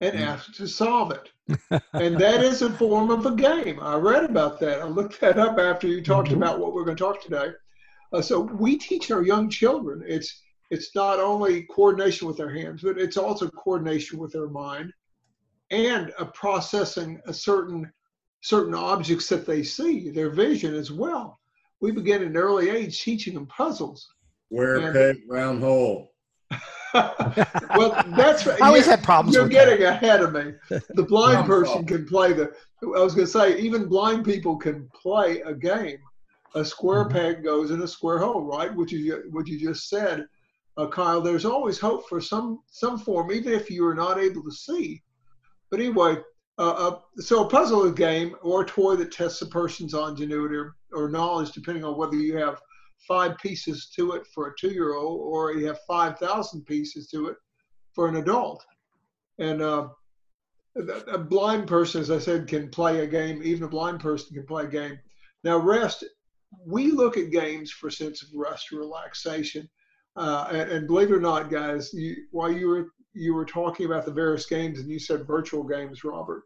[0.00, 0.20] and mm.
[0.20, 3.78] asked to solve it and that is a form of a game.
[3.80, 4.80] I read about that.
[4.80, 6.42] I looked that up after you talked mm-hmm.
[6.42, 7.50] about what we're going to talk today.
[8.12, 10.02] Uh, so we teach our young children.
[10.06, 14.92] It's it's not only coordination with their hands, but it's also coordination with their mind
[15.70, 17.90] and a processing a certain
[18.40, 21.40] certain objects that they see, their vision as well.
[21.80, 24.08] We begin at an early age teaching them puzzles.
[24.48, 26.12] Where peg, round hole.
[27.76, 29.36] well, that's I always had problems.
[29.36, 30.02] You're getting that.
[30.02, 30.52] ahead of me.
[30.70, 32.52] The blind person can play the.
[32.82, 35.98] I was going to say even blind people can play a game.
[36.54, 37.12] A square mm-hmm.
[37.12, 38.74] peg goes in a square hole, right?
[38.74, 40.26] Which you what you just said,
[40.76, 41.20] uh, Kyle.
[41.20, 45.02] There's always hope for some some form, even if you are not able to see.
[45.70, 46.18] But anyway,
[46.58, 50.76] uh, uh, so a puzzle game or a toy that tests a person's ingenuity or,
[50.92, 52.60] or knowledge, depending on whether you have
[53.06, 57.28] five pieces to it for a two year old, or you have 5,000 pieces to
[57.28, 57.36] it
[57.94, 58.64] for an adult.
[59.38, 59.88] And uh,
[60.76, 63.42] a blind person, as I said, can play a game.
[63.42, 64.98] Even a blind person can play a game.
[65.44, 66.04] Now, rest,
[66.66, 69.68] we look at games for a sense of rest or relaxation.
[70.16, 73.86] Uh, and, and, believe it or not, guys, you, while you were you were talking
[73.86, 76.44] about the various games, and you said virtual games, Robert,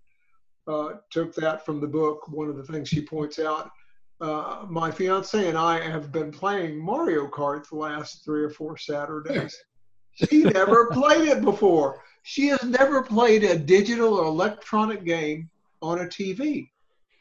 [0.69, 2.29] uh, took that from the book.
[2.29, 3.71] One of the things she points out
[4.21, 8.77] uh, my fiance and I have been playing Mario Kart the last three or four
[8.77, 9.57] Saturdays.
[10.13, 12.03] she never played it before.
[12.23, 15.49] She has never played a digital or electronic game
[15.81, 16.69] on a TV.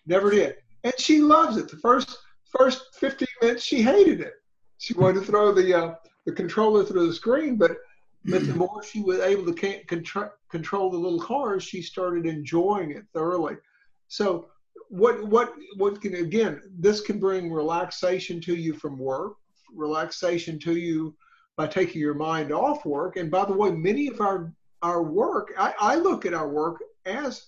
[0.06, 0.56] Never did.
[0.84, 1.70] And she loves it.
[1.70, 2.18] The first
[2.58, 4.34] first 15 minutes, she hated it.
[4.80, 5.96] She wanted to throw the uh,
[6.26, 7.78] the controller through the screen, but
[8.26, 12.92] but the more she was able to control control the little cars, she started enjoying
[12.92, 13.56] it thoroughly.
[14.08, 14.50] So
[14.90, 19.34] what what what can again this can bring relaxation to you from work
[19.74, 21.16] relaxation to you
[21.58, 23.18] by taking your mind off work.
[23.18, 26.82] And by the way many of our our work I, I look at our work
[27.06, 27.46] as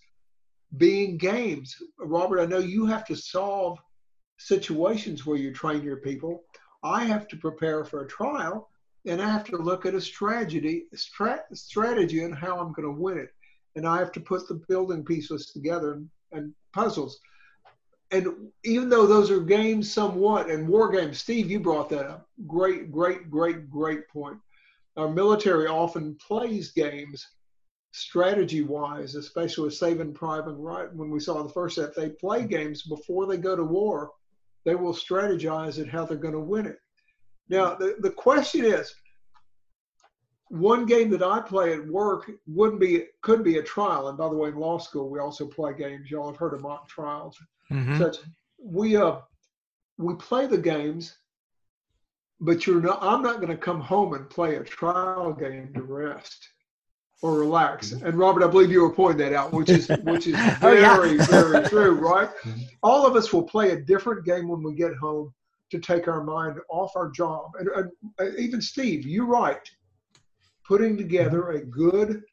[0.77, 1.75] being games.
[1.99, 3.79] Robert i know you have to solve
[4.37, 6.43] situations where you train your people.
[6.83, 8.69] I have to prepare for a trial
[9.05, 13.01] and I have to look at a strategy, stra- strategy, and how I'm going to
[13.01, 13.29] win it,
[13.75, 17.19] and I have to put the building pieces together and, puzzles.
[18.11, 18.27] And
[18.63, 22.27] even though those are games somewhat, and war games, Steve, you brought that up.
[22.47, 24.37] Great, great, great, great point.
[24.97, 27.25] Our military often plays games
[27.93, 30.97] strategy wise, especially with Saving Private Ryan.
[30.97, 34.11] When we saw the first set, they play games before they go to war.
[34.65, 36.79] They will strategize at how they're going to win it.
[37.49, 38.93] Now, the, the question is
[40.51, 44.09] one game that I play at work wouldn't be could be a trial.
[44.09, 46.11] And by the way, in law school we also play games.
[46.11, 47.37] Y'all have heard of mock trials.
[47.71, 47.97] Mhm.
[47.97, 48.17] Such
[48.61, 49.17] we uh
[49.97, 51.17] we play the games,
[52.39, 52.99] but you're not.
[53.01, 56.49] I'm not going to come home and play a trial game to rest
[57.21, 57.91] or relax.
[57.93, 60.97] And Robert, I believe you were pointing that out, which is which is Oh, yeah.
[60.97, 62.29] very very true, right?
[62.83, 65.33] All of us will play a different game when we get home
[65.69, 67.51] to take our mind off our job.
[67.59, 67.69] And,
[68.19, 69.65] and even Steve, you're right.
[70.71, 72.23] Putting together a good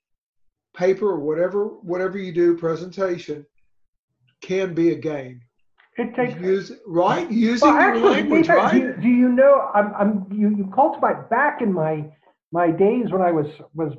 [0.72, 3.44] paper or whatever whatever you do presentation
[4.42, 5.40] can be a game.
[5.96, 8.72] It takes Use right using Well, actually, language, right?
[8.72, 9.68] do, you, do you know?
[9.74, 12.04] I'm, I'm you, you cultivate back in my
[12.52, 13.92] my days when I was was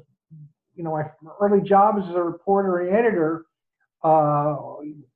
[0.74, 1.04] you know my
[1.42, 3.44] early jobs as a reporter and editor.
[4.06, 4.56] Uh,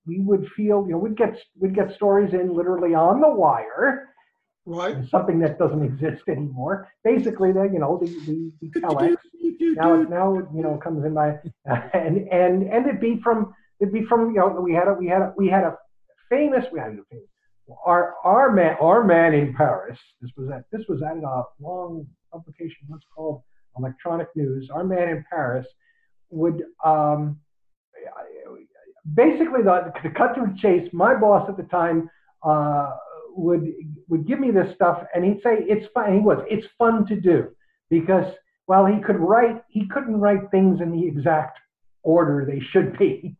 [0.05, 4.12] we would feel you know we'd get we'd get stories in literally on the wire,
[4.65, 4.97] right.
[5.09, 6.89] something that doesn't exist anymore.
[7.03, 9.17] Basically, the you know the the, the telex
[9.75, 11.35] now it now you know comes in my
[11.93, 15.07] and and and it'd be from it'd be from you know we had a we
[15.07, 15.77] had a we had a
[16.29, 17.27] famous we had a famous
[17.85, 22.05] our our man our man in Paris this was at this was at a long
[22.31, 23.41] publication what's called
[23.77, 25.67] electronic news our man in Paris
[26.29, 27.39] would um
[29.15, 32.09] basically the, to cut to the chase my boss at the time
[32.43, 32.91] uh
[33.35, 33.71] would
[34.07, 37.19] would give me this stuff and he'd say it's fun he was it's fun to
[37.19, 37.49] do
[37.89, 38.25] because
[38.65, 41.59] while he could write, he couldn't write things in the exact
[42.01, 43.35] order they should be.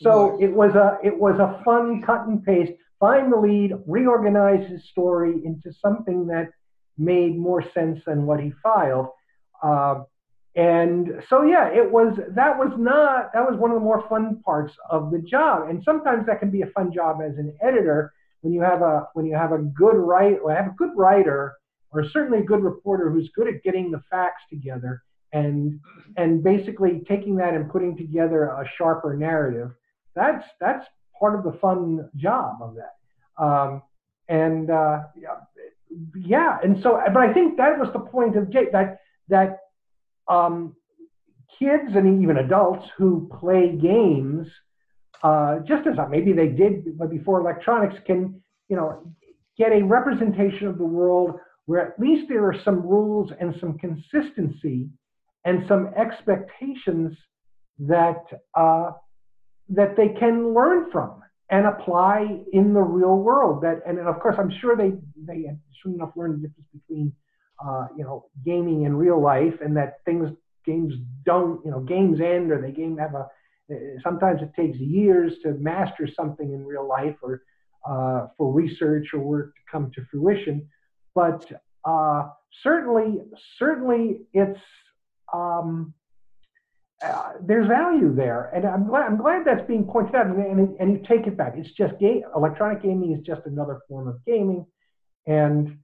[0.00, 4.66] So it was a it was a fun cut and paste, find the lead, reorganize
[4.70, 6.48] his story into something that
[6.96, 9.08] made more sense than what he filed.
[9.62, 10.04] Uh,
[10.56, 14.40] and so yeah, it was that was not that was one of the more fun
[14.42, 15.68] parts of the job.
[15.68, 19.08] And sometimes that can be a fun job as an editor when you have a
[19.14, 21.54] when you have a good write or have a good writer
[21.90, 25.80] or certainly a good reporter who's good at getting the facts together and
[26.16, 29.70] and basically taking that and putting together a sharper narrative
[30.14, 30.86] that's that's
[31.18, 33.42] part of the fun job of that.
[33.42, 33.82] Um,
[34.28, 35.00] and uh,
[36.16, 39.58] yeah, and so but i think that was the point of Jake that that
[40.28, 40.76] um,
[41.58, 44.46] kids and even adults who play games
[45.22, 49.14] uh, just as maybe they did before electronics can you know
[49.56, 53.78] get a representation of the world where at least there are some rules and some
[53.78, 54.88] consistency
[55.44, 57.16] and some expectations
[57.78, 58.22] that
[58.54, 58.90] uh,
[59.68, 63.62] that they can learn from and apply in the real world.
[63.62, 65.48] That and of course I'm sure they they
[65.82, 67.12] soon enough learn the difference between
[67.64, 70.30] uh, you know gaming and real life and that things
[70.64, 70.94] games
[71.24, 73.26] don't you know games end or they game have a
[74.02, 77.42] sometimes it takes years to master something in real life or
[77.88, 80.68] uh, for research or work to come to fruition
[81.14, 81.50] but
[81.84, 82.28] uh,
[82.62, 83.20] certainly,
[83.58, 84.60] certainly, it's
[85.32, 85.94] um,
[87.04, 90.26] uh, there's value there, and I'm glad I'm glad that's being pointed out.
[90.26, 91.54] And, and, and you take it back.
[91.56, 92.22] It's just game.
[92.36, 94.64] Electronic gaming is just another form of gaming,
[95.26, 95.78] and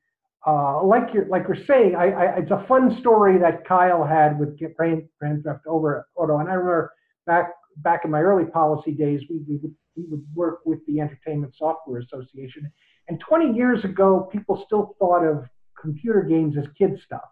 [0.46, 4.38] uh, like you're like you're saying, I, I, it's a fun story that Kyle had
[4.38, 6.92] with Grand, Grand Theft Over Auto, and I remember
[7.26, 11.00] back back in my early policy days, we, we would we would work with the
[11.00, 12.70] Entertainment Software Association,
[13.08, 15.44] and 20 years ago, people still thought of
[15.80, 17.28] computer games as kid stuff,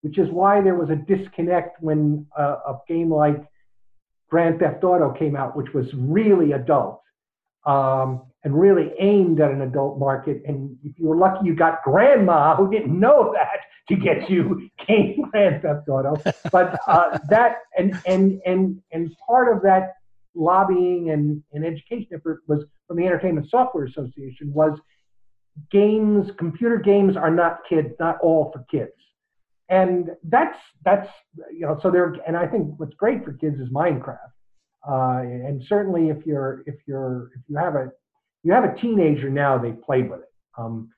[0.00, 3.44] which is why there was a disconnect when a, a game like
[4.28, 7.02] Grand Theft Auto came out, which was really adult.
[7.66, 10.42] Um, and really aimed at an adult market.
[10.46, 14.68] And if you were lucky, you got grandma who didn't know that to get you
[14.86, 16.14] game Grand Theft Auto.
[16.52, 19.94] But uh, that and and and and part of that
[20.34, 24.78] lobbying and, and education effort was from the Entertainment Software Association was
[25.70, 28.92] games, computer games are not kids, not all for kids.
[29.68, 31.08] And that's that's
[31.52, 34.18] you know so there and I think what's great for kids is Minecraft.
[34.88, 37.90] Uh, and certainly if you're if you're if you have a
[38.48, 40.32] you have a teenager now they play with it.
[40.56, 40.88] Um,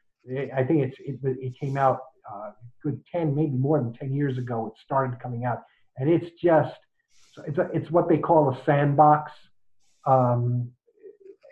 [0.57, 1.98] I think it's it, it came out
[2.32, 4.68] uh, good ten maybe more than ten years ago.
[4.68, 5.62] It started coming out
[5.96, 6.76] and it's just
[7.46, 9.32] it's a, it's what they call a sandbox.
[10.07, 10.70] Um,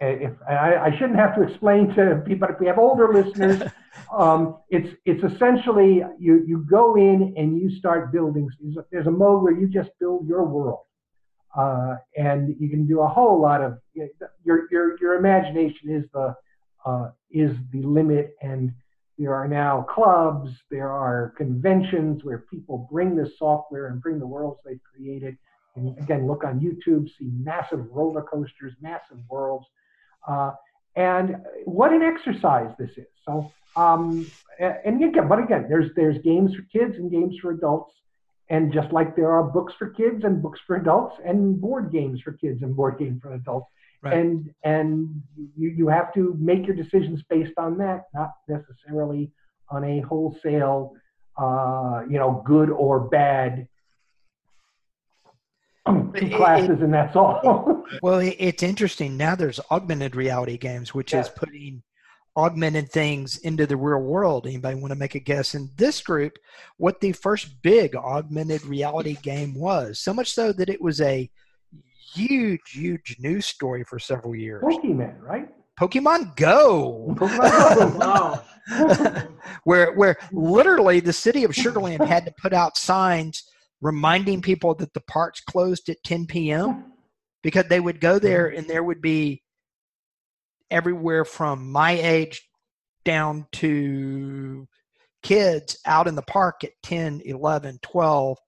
[0.01, 3.61] if I, I, shouldn't have to explain to people, but if we have older listeners,
[4.17, 8.49] um, it's it's essentially you you go in and you start building.
[8.93, 10.85] There's a mode where you just build your world,
[11.57, 13.79] uh, and you can do a whole lot of
[14.45, 16.35] your your your imagination is the
[16.85, 18.73] uh, is the limit, and
[19.19, 24.27] there are now clubs, there are conventions where people bring this software and bring the
[24.27, 25.37] worlds they've created.
[25.75, 29.67] And again, look on YouTube, see massive roller coasters, massive worlds.
[30.27, 30.53] Uh,
[30.95, 33.07] and what an exercise this is.
[33.25, 34.31] So, um,
[34.61, 37.95] and again, but again, there's there's games for kids and games for adults,
[38.51, 42.21] and just like there are books for kids and books for adults, and board games
[42.21, 43.67] for kids and board games for adults,
[44.03, 44.15] right.
[44.17, 45.23] and and
[45.57, 49.31] you you have to make your decisions based on that, not necessarily
[49.71, 50.95] on a wholesale,
[51.37, 53.69] uh, you know, good or bad
[55.87, 57.85] two classes it, and that's all.
[58.03, 59.17] well, it's interesting.
[59.17, 61.83] Now there's augmented reality games, which is putting
[62.39, 64.47] augmented things into the real world.
[64.47, 66.39] Anybody want to make a guess in this group
[66.77, 69.99] what the first big augmented reality game was?
[69.99, 71.29] So much so that it was a
[72.15, 74.63] huge, huge news story for several years.
[74.63, 75.49] Pokemon, right?
[75.79, 77.15] Pokemon Go.
[77.17, 78.43] Pokemon Go.
[79.65, 84.93] where where literally the city of Sugarland had to put out signs reminding people that
[84.93, 86.93] the parks closed at 10 p.m.
[87.43, 89.43] because they would go there and there would be
[90.71, 92.49] everywhere from my age
[93.05, 94.67] down to
[95.23, 98.39] kids out in the park at 10, 11, 12,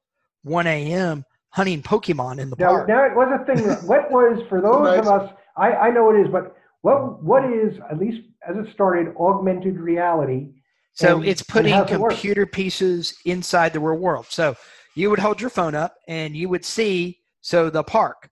[0.43, 1.25] 1 a.m.
[1.51, 2.89] hunting Pokemon in the now, park.
[2.89, 3.69] Now, it was a thing.
[3.87, 7.79] what was, for those of us, I, I know it is, but what what is,
[7.91, 10.49] at least as it started, augmented reality?
[10.95, 14.27] So and, it's putting computer it pieces inside the real world.
[14.29, 14.57] So
[14.95, 18.29] you would hold your phone up and you would see so the park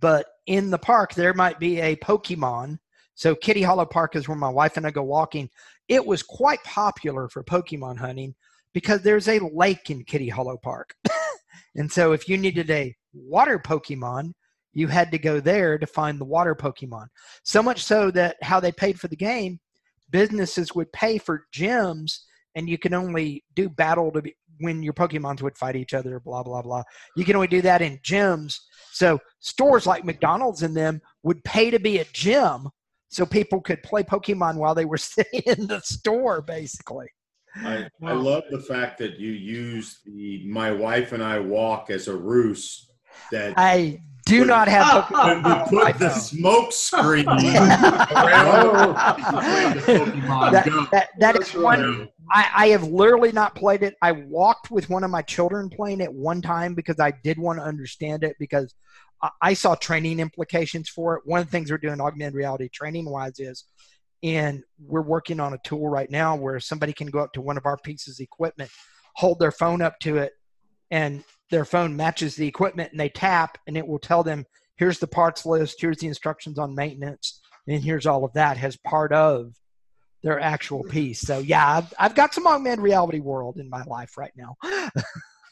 [0.00, 2.78] but in the park there might be a pokemon
[3.16, 5.50] so kitty hollow park is where my wife and i go walking
[5.88, 8.34] it was quite popular for pokemon hunting
[8.72, 10.94] because there's a lake in kitty hollow park
[11.76, 14.32] and so if you needed a water pokemon
[14.72, 17.06] you had to go there to find the water pokemon
[17.42, 19.58] so much so that how they paid for the game
[20.10, 22.20] businesses would pay for gyms
[22.54, 26.18] and you can only do battle to be, when your Pokemons would fight each other,
[26.20, 26.82] blah, blah, blah.
[27.16, 28.58] You can only do that in gyms.
[28.92, 32.68] So stores like McDonald's and them would pay to be a gym
[33.08, 37.06] so people could play Pokemon while they were sitting in the store, basically.
[37.56, 42.06] I, I love the fact that you use the my wife and I walk as
[42.06, 42.90] a ruse
[43.32, 47.38] that I do put, not have when we put the smoke screen around
[49.74, 50.86] the Pokemon that, Go.
[50.92, 53.94] That, that is one I, I have literally not played it.
[54.02, 57.58] I walked with one of my children playing it one time because I did want
[57.58, 58.74] to understand it because
[59.42, 61.22] I, saw training implications for it.
[61.24, 63.64] One of the things we're doing augmented reality training wise is,
[64.22, 67.56] and we're working on a tool right now where somebody can go up to one
[67.56, 68.70] of our pieces of equipment,
[69.14, 70.32] hold their phone up to it,
[70.90, 74.44] and their phone matches the equipment and they tap and it will tell them
[74.76, 78.76] here's the parts list, here's the instructions on maintenance, and here's all of that as
[78.76, 79.52] part of
[80.22, 81.20] their actual piece.
[81.20, 84.56] So yeah, I've, I've got some augmented reality world in my life right now.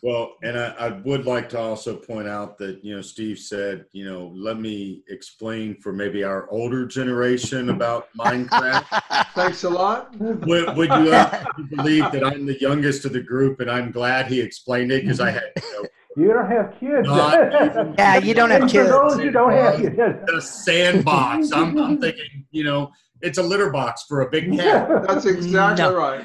[0.04, 3.86] well, and I, I, would like to also point out that you know Steve said
[3.92, 8.84] you know let me explain for maybe our older generation about Minecraft.
[9.34, 10.14] Thanks a lot.
[10.18, 14.26] Would, would you, uh, believe that I'm the youngest of the group, and I'm glad
[14.26, 15.50] he explained it because I had.
[15.56, 17.08] You know, you don't have kids.
[17.98, 18.90] yeah, you don't have kids.
[18.90, 19.98] For those who don't have kids.
[20.36, 21.50] A sandbox.
[21.50, 22.92] I'm, I'm thinking, you know,
[23.24, 24.88] it's a litter box for a big cat.
[25.06, 25.94] That's exactly no.
[25.96, 26.24] right.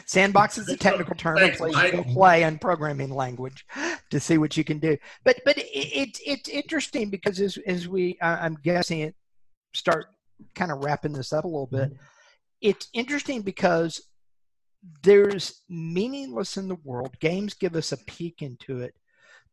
[0.06, 1.38] Sandbox is a technical term.
[1.38, 3.64] Thanks, a place you play and programming language
[4.10, 4.96] to see what you can do.
[5.24, 9.14] But but it's it, it's interesting because as as we uh, I'm guessing it
[9.72, 10.06] start
[10.54, 11.90] kind of wrapping this up a little bit.
[11.90, 12.04] Mm-hmm.
[12.60, 14.00] It's interesting because
[15.02, 17.16] there's meaningless in the world.
[17.20, 18.94] Games give us a peek into it.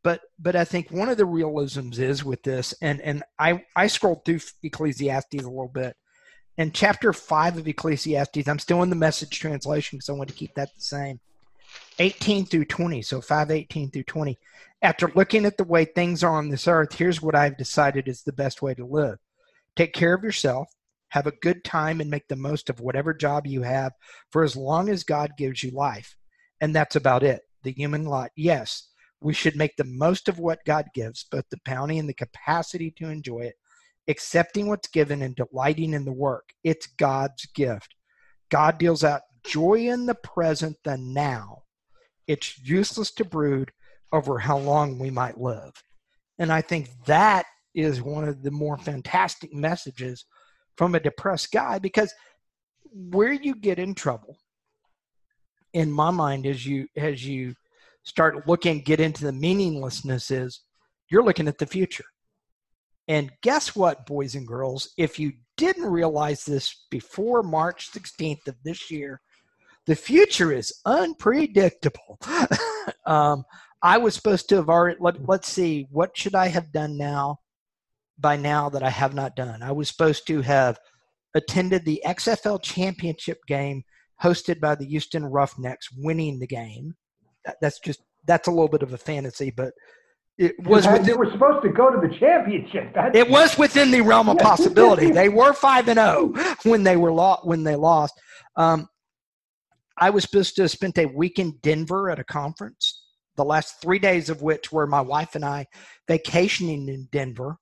[0.04, 3.88] But but I think one of the realisms is with this, and and I I
[3.88, 5.96] scrolled through Ecclesiastes a little bit
[6.60, 10.36] in chapter 5 of Ecclesiastes, I'm still in the message translation because I want to
[10.36, 11.22] keep that the same.
[11.99, 14.38] 18 through 20, so 518 through 20.
[14.82, 18.24] After looking at the way things are on this earth, here's what I've decided is
[18.24, 19.20] the best way to live.
[19.78, 20.68] Take care of yourself,
[21.10, 23.93] have a good time, and make the most of whatever job you have
[24.30, 26.18] for as long as God gives you life.
[26.60, 27.41] And that's about it.
[27.64, 28.89] The human lot, yes,
[29.22, 32.91] we should make the most of what God gives, both the bounty and the capacity
[32.97, 33.55] to enjoy it
[34.10, 36.49] accepting what's given and delighting in the work.
[36.64, 37.95] It's God's gift.
[38.49, 41.64] God deals out joy in the present, the now.
[42.28, 43.72] It's useless to brood
[44.12, 45.72] over how long we might live.
[46.39, 47.45] And I think that
[47.76, 50.26] is one of the more fantastic messages
[50.76, 52.14] from a depressed guy because
[52.91, 54.38] where you get in trouble
[55.74, 57.53] in my mind as you as you
[58.03, 60.62] start looking get into the meaninglessness is
[61.12, 62.05] you're looking at the future
[63.10, 64.93] and guess what boys and girls?
[64.97, 69.20] If you didn't realize this before march 16th of this year
[69.86, 72.20] the future is unpredictable.
[73.05, 73.43] Um,
[73.82, 77.38] i was supposed to have already let, let's see what should i have done now
[78.20, 79.62] by now that i have not done?
[79.64, 80.80] I was supposed to have
[81.36, 83.84] attended the xfl championship game
[84.22, 86.95] hosted by the Houston Roughnecks, winning the game.
[87.45, 89.74] That, that's just that's a little bit of a fantasy, but
[90.40, 90.88] it was.
[90.88, 92.92] Within, they were supposed to go to the championship.
[92.96, 95.12] That's, it was within the realm of possibility.
[95.12, 98.20] they were five and zero oh when they were lo- when they lost.
[98.56, 98.88] Um,
[99.98, 103.04] I was supposed to have spent a week in Denver at a conference.
[103.36, 105.68] The last three days of which were my wife and I
[106.08, 107.58] vacationing in Denver,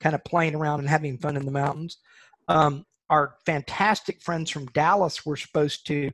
[0.00, 1.98] kind of playing around and having fun in the mountains.
[2.46, 6.10] Um, our fantastic friends from Dallas were supposed to,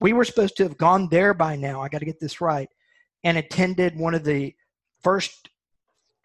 [0.00, 1.80] we were supposed to have gone there by now.
[1.80, 2.68] I got to get this right,
[3.24, 4.54] and attended one of the
[5.02, 5.48] first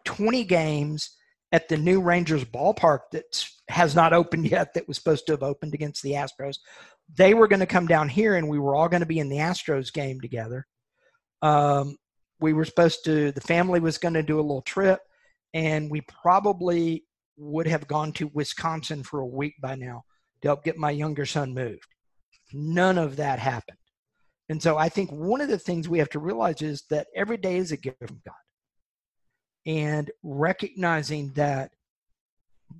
[0.04, 1.16] 20 games
[1.52, 5.42] at the new Rangers ballpark that has not opened yet, that was supposed to have
[5.42, 6.58] opened against the Astros.
[7.14, 9.28] They were going to come down here, and we were all going to be in
[9.28, 10.66] the Astros game together.
[11.42, 11.96] Um,
[12.40, 15.00] we were supposed to, the family was going to do a little trip,
[15.54, 17.04] and we probably
[17.36, 20.04] would have gone to Wisconsin for a week by now
[20.42, 21.86] to help get my younger son moved.
[22.52, 23.78] None of that happened.
[24.48, 27.36] And so I think one of the things we have to realize is that every
[27.36, 28.34] day is a gift from God.
[29.66, 31.72] And recognizing that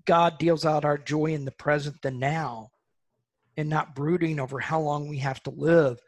[0.05, 2.71] God deals out our joy in the present, the now,
[3.57, 5.99] and not brooding over how long we have to live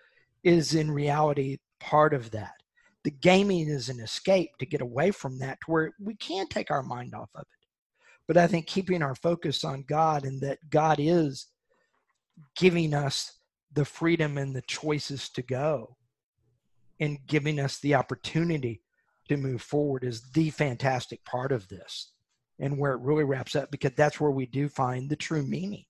[0.45, 2.55] is in reality part of that.
[3.05, 6.71] The gaming is an escape to get away from that to where we can take
[6.71, 7.67] our mind off of it.
[8.27, 11.47] But I think keeping our focus on God and that God is
[12.57, 13.33] giving us
[13.73, 15.97] the freedom and the choices to go
[17.01, 18.83] and giving us the opportunity
[19.29, 22.13] to move forward is the fantastic part of this
[22.59, 25.85] and where it really wraps up because that's where we do find the true meaning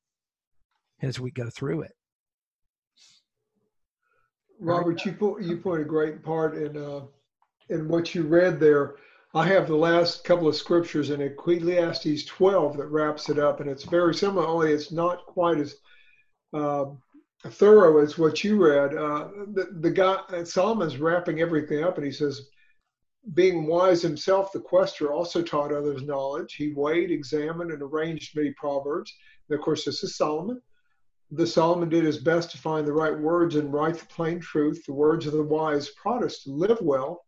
[1.02, 1.92] as we go through it.
[4.60, 7.02] Robert, you put you put a great part in uh,
[7.68, 8.96] in what you read there.
[9.34, 13.68] I have the last couple of scriptures in Ecclesiastes 12 that wraps it up, and
[13.68, 15.76] it's very similar, only it's not quite as
[16.54, 16.86] uh,
[17.44, 18.96] thorough as what you read.
[18.96, 22.48] Uh, the, the guy, Solomon's wrapping everything up, and he says,
[23.34, 26.54] being wise himself, the quester also taught others knowledge.
[26.54, 29.14] He weighed, examined, and arranged many proverbs.
[29.48, 30.62] And of course, this is Solomon.
[31.30, 34.84] The Solomon did his best to find the right words and write the plain truth.
[34.86, 37.24] The words of the wise Protest live well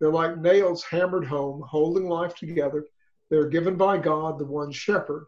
[0.00, 2.84] they're like nails hammered home, holding life together.
[3.30, 5.26] They're given by God, the one shepherd.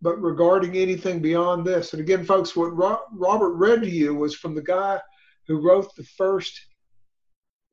[0.00, 2.74] But regarding anything beyond this, and again, folks, what
[3.12, 5.00] Robert read to you was from the guy
[5.46, 6.58] who wrote the first,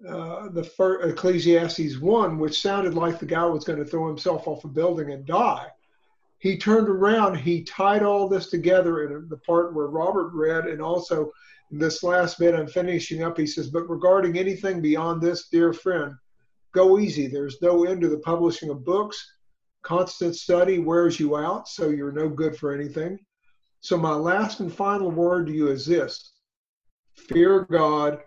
[0.07, 4.47] uh, the first Ecclesiastes one, which sounded like the guy was going to throw himself
[4.47, 5.67] off a building and die.
[6.39, 10.81] He turned around, he tied all this together in the part where Robert read, and
[10.81, 11.31] also
[11.69, 13.37] this last bit I'm finishing up.
[13.37, 16.15] He says, "But regarding anything beyond this, dear friend."
[16.71, 17.27] go easy.
[17.27, 19.33] There's no end to the publishing of books.
[19.83, 23.19] Constant study wears you out, so you're no good for anything.
[23.79, 26.33] So, my last and final word to you is this
[27.15, 28.19] fear God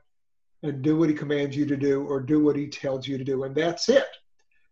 [0.65, 3.23] and do what He commands you to do, or do what He tells you to
[3.23, 3.45] do.
[3.45, 4.09] And that's it.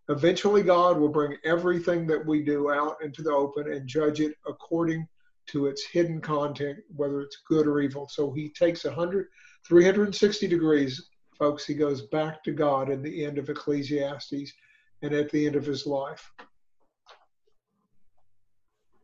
[0.09, 4.35] Eventually, God will bring everything that we do out into the open and judge it
[4.47, 5.07] according
[5.49, 8.09] to its hidden content, whether it's good or evil.
[8.11, 9.29] So, He takes 100,
[9.65, 11.09] 360 degrees
[11.43, 14.53] folks, he goes back to God in the end of Ecclesiastes
[15.03, 16.31] and at the end of his life.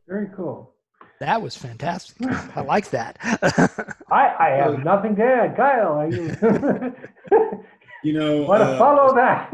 [0.06, 0.72] Very cool.
[1.20, 2.16] That was fantastic.
[2.56, 3.18] I like that.
[4.10, 5.56] I, I have nothing to add.
[5.56, 6.36] Kyle, are you,
[8.04, 9.50] you know, want to uh, follow that?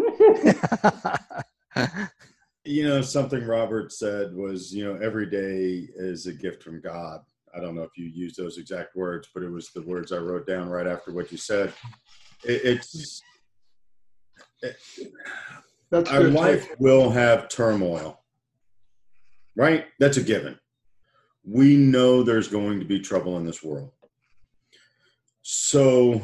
[2.65, 7.21] you know, something Robert said was, you know, every day is a gift from God.
[7.57, 10.19] I don't know if you used those exact words, but it was the words I
[10.19, 11.73] wrote down right after what you said
[12.45, 13.23] it, it's
[14.63, 14.77] it,
[15.91, 18.23] That's our life will have turmoil,
[19.57, 19.87] right?
[19.99, 20.59] That's a given.
[21.45, 23.91] We know there's going to be trouble in this world.
[25.43, 26.23] So,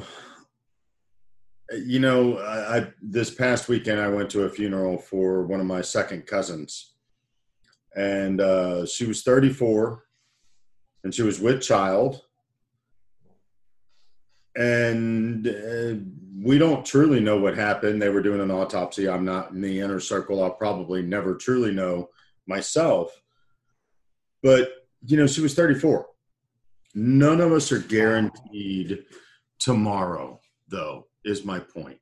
[1.85, 5.67] you know, I, I this past weekend I went to a funeral for one of
[5.67, 6.95] my second cousins,
[7.95, 10.03] and uh, she was 34,
[11.05, 12.23] and she was with child
[14.57, 15.95] and uh,
[16.43, 18.01] we don't truly know what happened.
[18.01, 19.09] They were doing an autopsy.
[19.09, 20.43] I'm not in the inner circle.
[20.43, 22.11] I'll probably never truly know
[22.47, 23.11] myself.
[24.43, 24.71] But
[25.07, 26.07] you know, she was 34.
[26.95, 29.05] None of us are guaranteed
[29.59, 31.99] tomorrow, though, is my point.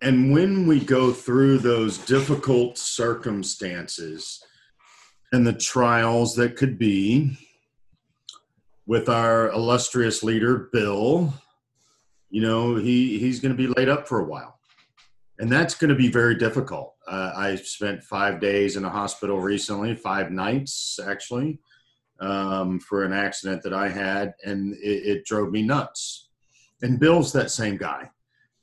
[0.00, 4.42] And when we go through those difficult circumstances
[5.32, 7.38] and the trials that could be
[8.84, 11.32] with our illustrious leader, Bill,
[12.30, 14.58] you know, he, he's going to be laid up for a while.
[15.42, 16.94] And that's going to be very difficult.
[17.08, 21.58] Uh, I spent five days in a hospital recently, five nights actually,
[22.20, 26.28] um, for an accident that I had, and it, it drove me nuts.
[26.80, 28.08] And Bill's that same guy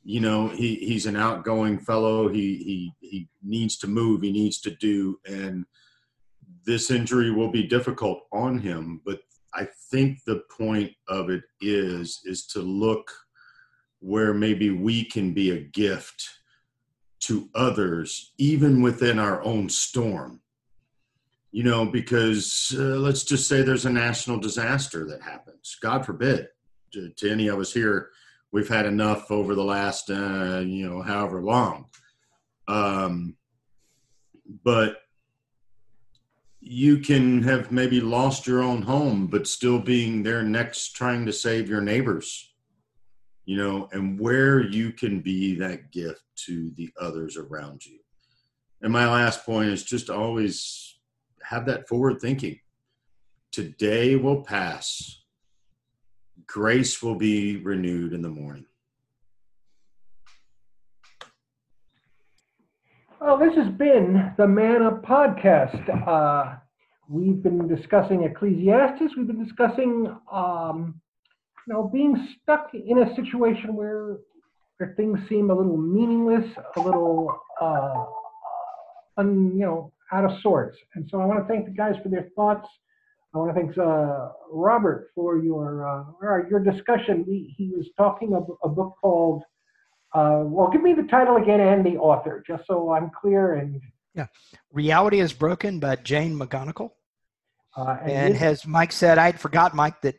[0.04, 4.62] you know he he's an outgoing fellow he he he needs to move he needs
[4.62, 5.66] to do and
[6.66, 9.20] this injury will be difficult on him but
[9.54, 13.12] i think the point of it is is to look
[14.00, 16.39] where maybe we can be a gift
[17.22, 20.42] to others even within our own storm.
[21.52, 25.78] You know because uh, let's just say there's a national disaster that happens.
[25.82, 26.48] God forbid.
[26.94, 28.10] To, to any of us here
[28.52, 31.86] we've had enough over the last uh, you know however long.
[32.68, 33.36] Um,
[34.64, 34.98] but
[36.60, 41.34] you can have maybe lost your own home but still being there next trying to
[41.34, 42.49] save your neighbors
[43.50, 48.00] you know and where you can be that gift to the others around you
[48.82, 51.00] and my last point is just always
[51.44, 52.60] have that forward thinking
[53.52, 55.20] today will pass
[56.50, 58.66] grace will be renewed in the morning.
[63.22, 66.08] Well, this has been the Man Up podcast.
[66.08, 66.56] Uh,
[67.08, 69.16] we've been discussing Ecclesiastes.
[69.16, 71.00] We've been discussing, um,
[71.70, 74.18] you know, being stuck in a situation where,
[74.78, 76.46] where things seem a little meaningless,
[76.76, 78.06] a little, uh,
[79.18, 80.76] un, you know, out of sorts.
[80.96, 82.68] And so I want to thank the guys for their thoughts.
[83.36, 87.24] I want to thank uh, Robert for your uh, your discussion.
[87.28, 89.44] He, he was talking of a book called,
[90.16, 93.54] uh, well, give me the title again and the author, just so I'm clear.
[93.54, 93.80] And
[94.16, 94.26] yeah,
[94.74, 96.90] Reality is Broken by Jane McGonigal.
[97.76, 100.16] Uh, and, and as Mike said, I'd forgot Mike that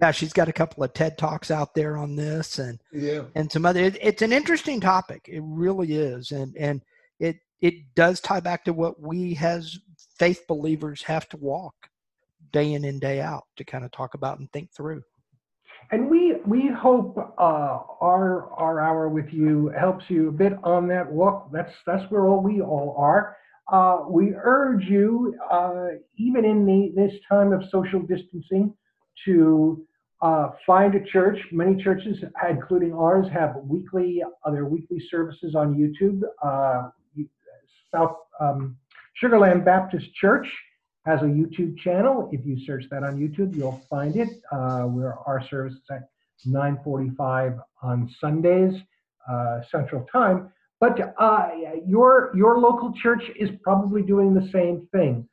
[0.00, 3.50] yeah, she's got a couple of TED talks out there on this, and yeah, and
[3.50, 3.80] some other.
[3.80, 5.28] It, it's an interesting topic.
[5.28, 6.82] It really is, and and
[7.18, 9.78] it it does tie back to what we as
[10.18, 11.74] faith believers have to walk
[12.52, 15.02] day in and day out to kind of talk about and think through.
[15.90, 20.86] And we we hope uh, our our hour with you helps you a bit on
[20.88, 21.50] that walk.
[21.52, 23.36] That's that's where all we all are.
[23.70, 28.74] Uh, we urge you, uh, even in the, this time of social distancing,
[29.24, 29.86] to
[30.20, 31.38] uh, find a church.
[31.52, 36.22] Many churches, including ours, have weekly their weekly services on YouTube.
[36.42, 36.90] Uh,
[37.94, 38.76] South um,
[39.22, 40.46] Sugarland Baptist Church
[41.04, 42.28] has a YouTube channel.
[42.32, 44.28] If you search that on YouTube, you'll find it.
[44.50, 46.08] Uh, where our service is at
[46.46, 48.74] 9:45 on Sundays
[49.30, 50.52] uh, Central Time.
[50.82, 51.50] But uh,
[51.86, 55.28] your your local church is probably doing the same thing.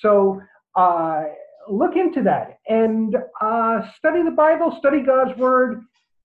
[0.00, 0.40] So
[0.74, 1.24] uh,
[1.68, 5.82] look into that and uh, study the Bible, study God's Word.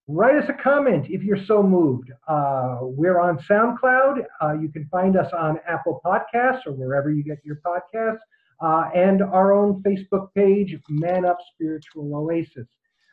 [0.08, 2.14] Write us a comment if you're so moved.
[2.30, 4.24] Uh, we're on SoundCloud.
[4.62, 8.20] you can find us on Apple Podcasts or wherever you get your podcasts
[8.62, 12.68] uh, and our own Facebook page, Man Up Spiritual Oasis,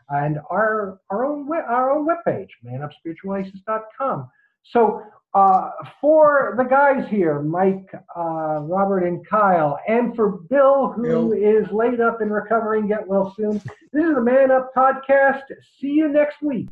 [0.08, 4.28] and our our own our own webpage, manupspiritualoasis.com.
[4.70, 5.02] So
[5.34, 11.32] uh, for the guys here, Mike, uh, Robert, and Kyle, and for Bill, who Bill.
[11.32, 13.62] is laid up and recovering, get well soon.
[13.92, 15.42] This is the Man Up podcast.
[15.80, 16.68] See you next week.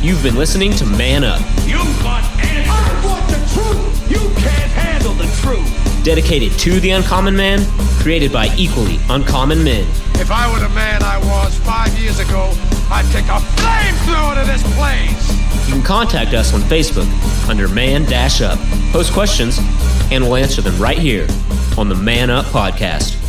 [0.00, 1.40] You've been listening to Man Up.
[1.66, 2.66] You want answers.
[2.68, 4.10] I want the truth.
[4.10, 7.60] You can't handle the truth dedicated to the uncommon man,
[8.00, 9.86] created by equally uncommon men.
[10.14, 12.52] If I were the man I was five years ago,
[12.90, 15.68] I'd take a flamethrower to this place.
[15.68, 17.06] You can contact us on Facebook
[17.48, 18.58] under Man Dash Up.
[18.92, 19.58] Post questions,
[20.10, 21.26] and we'll answer them right here
[21.76, 23.27] on the Man Up Podcast.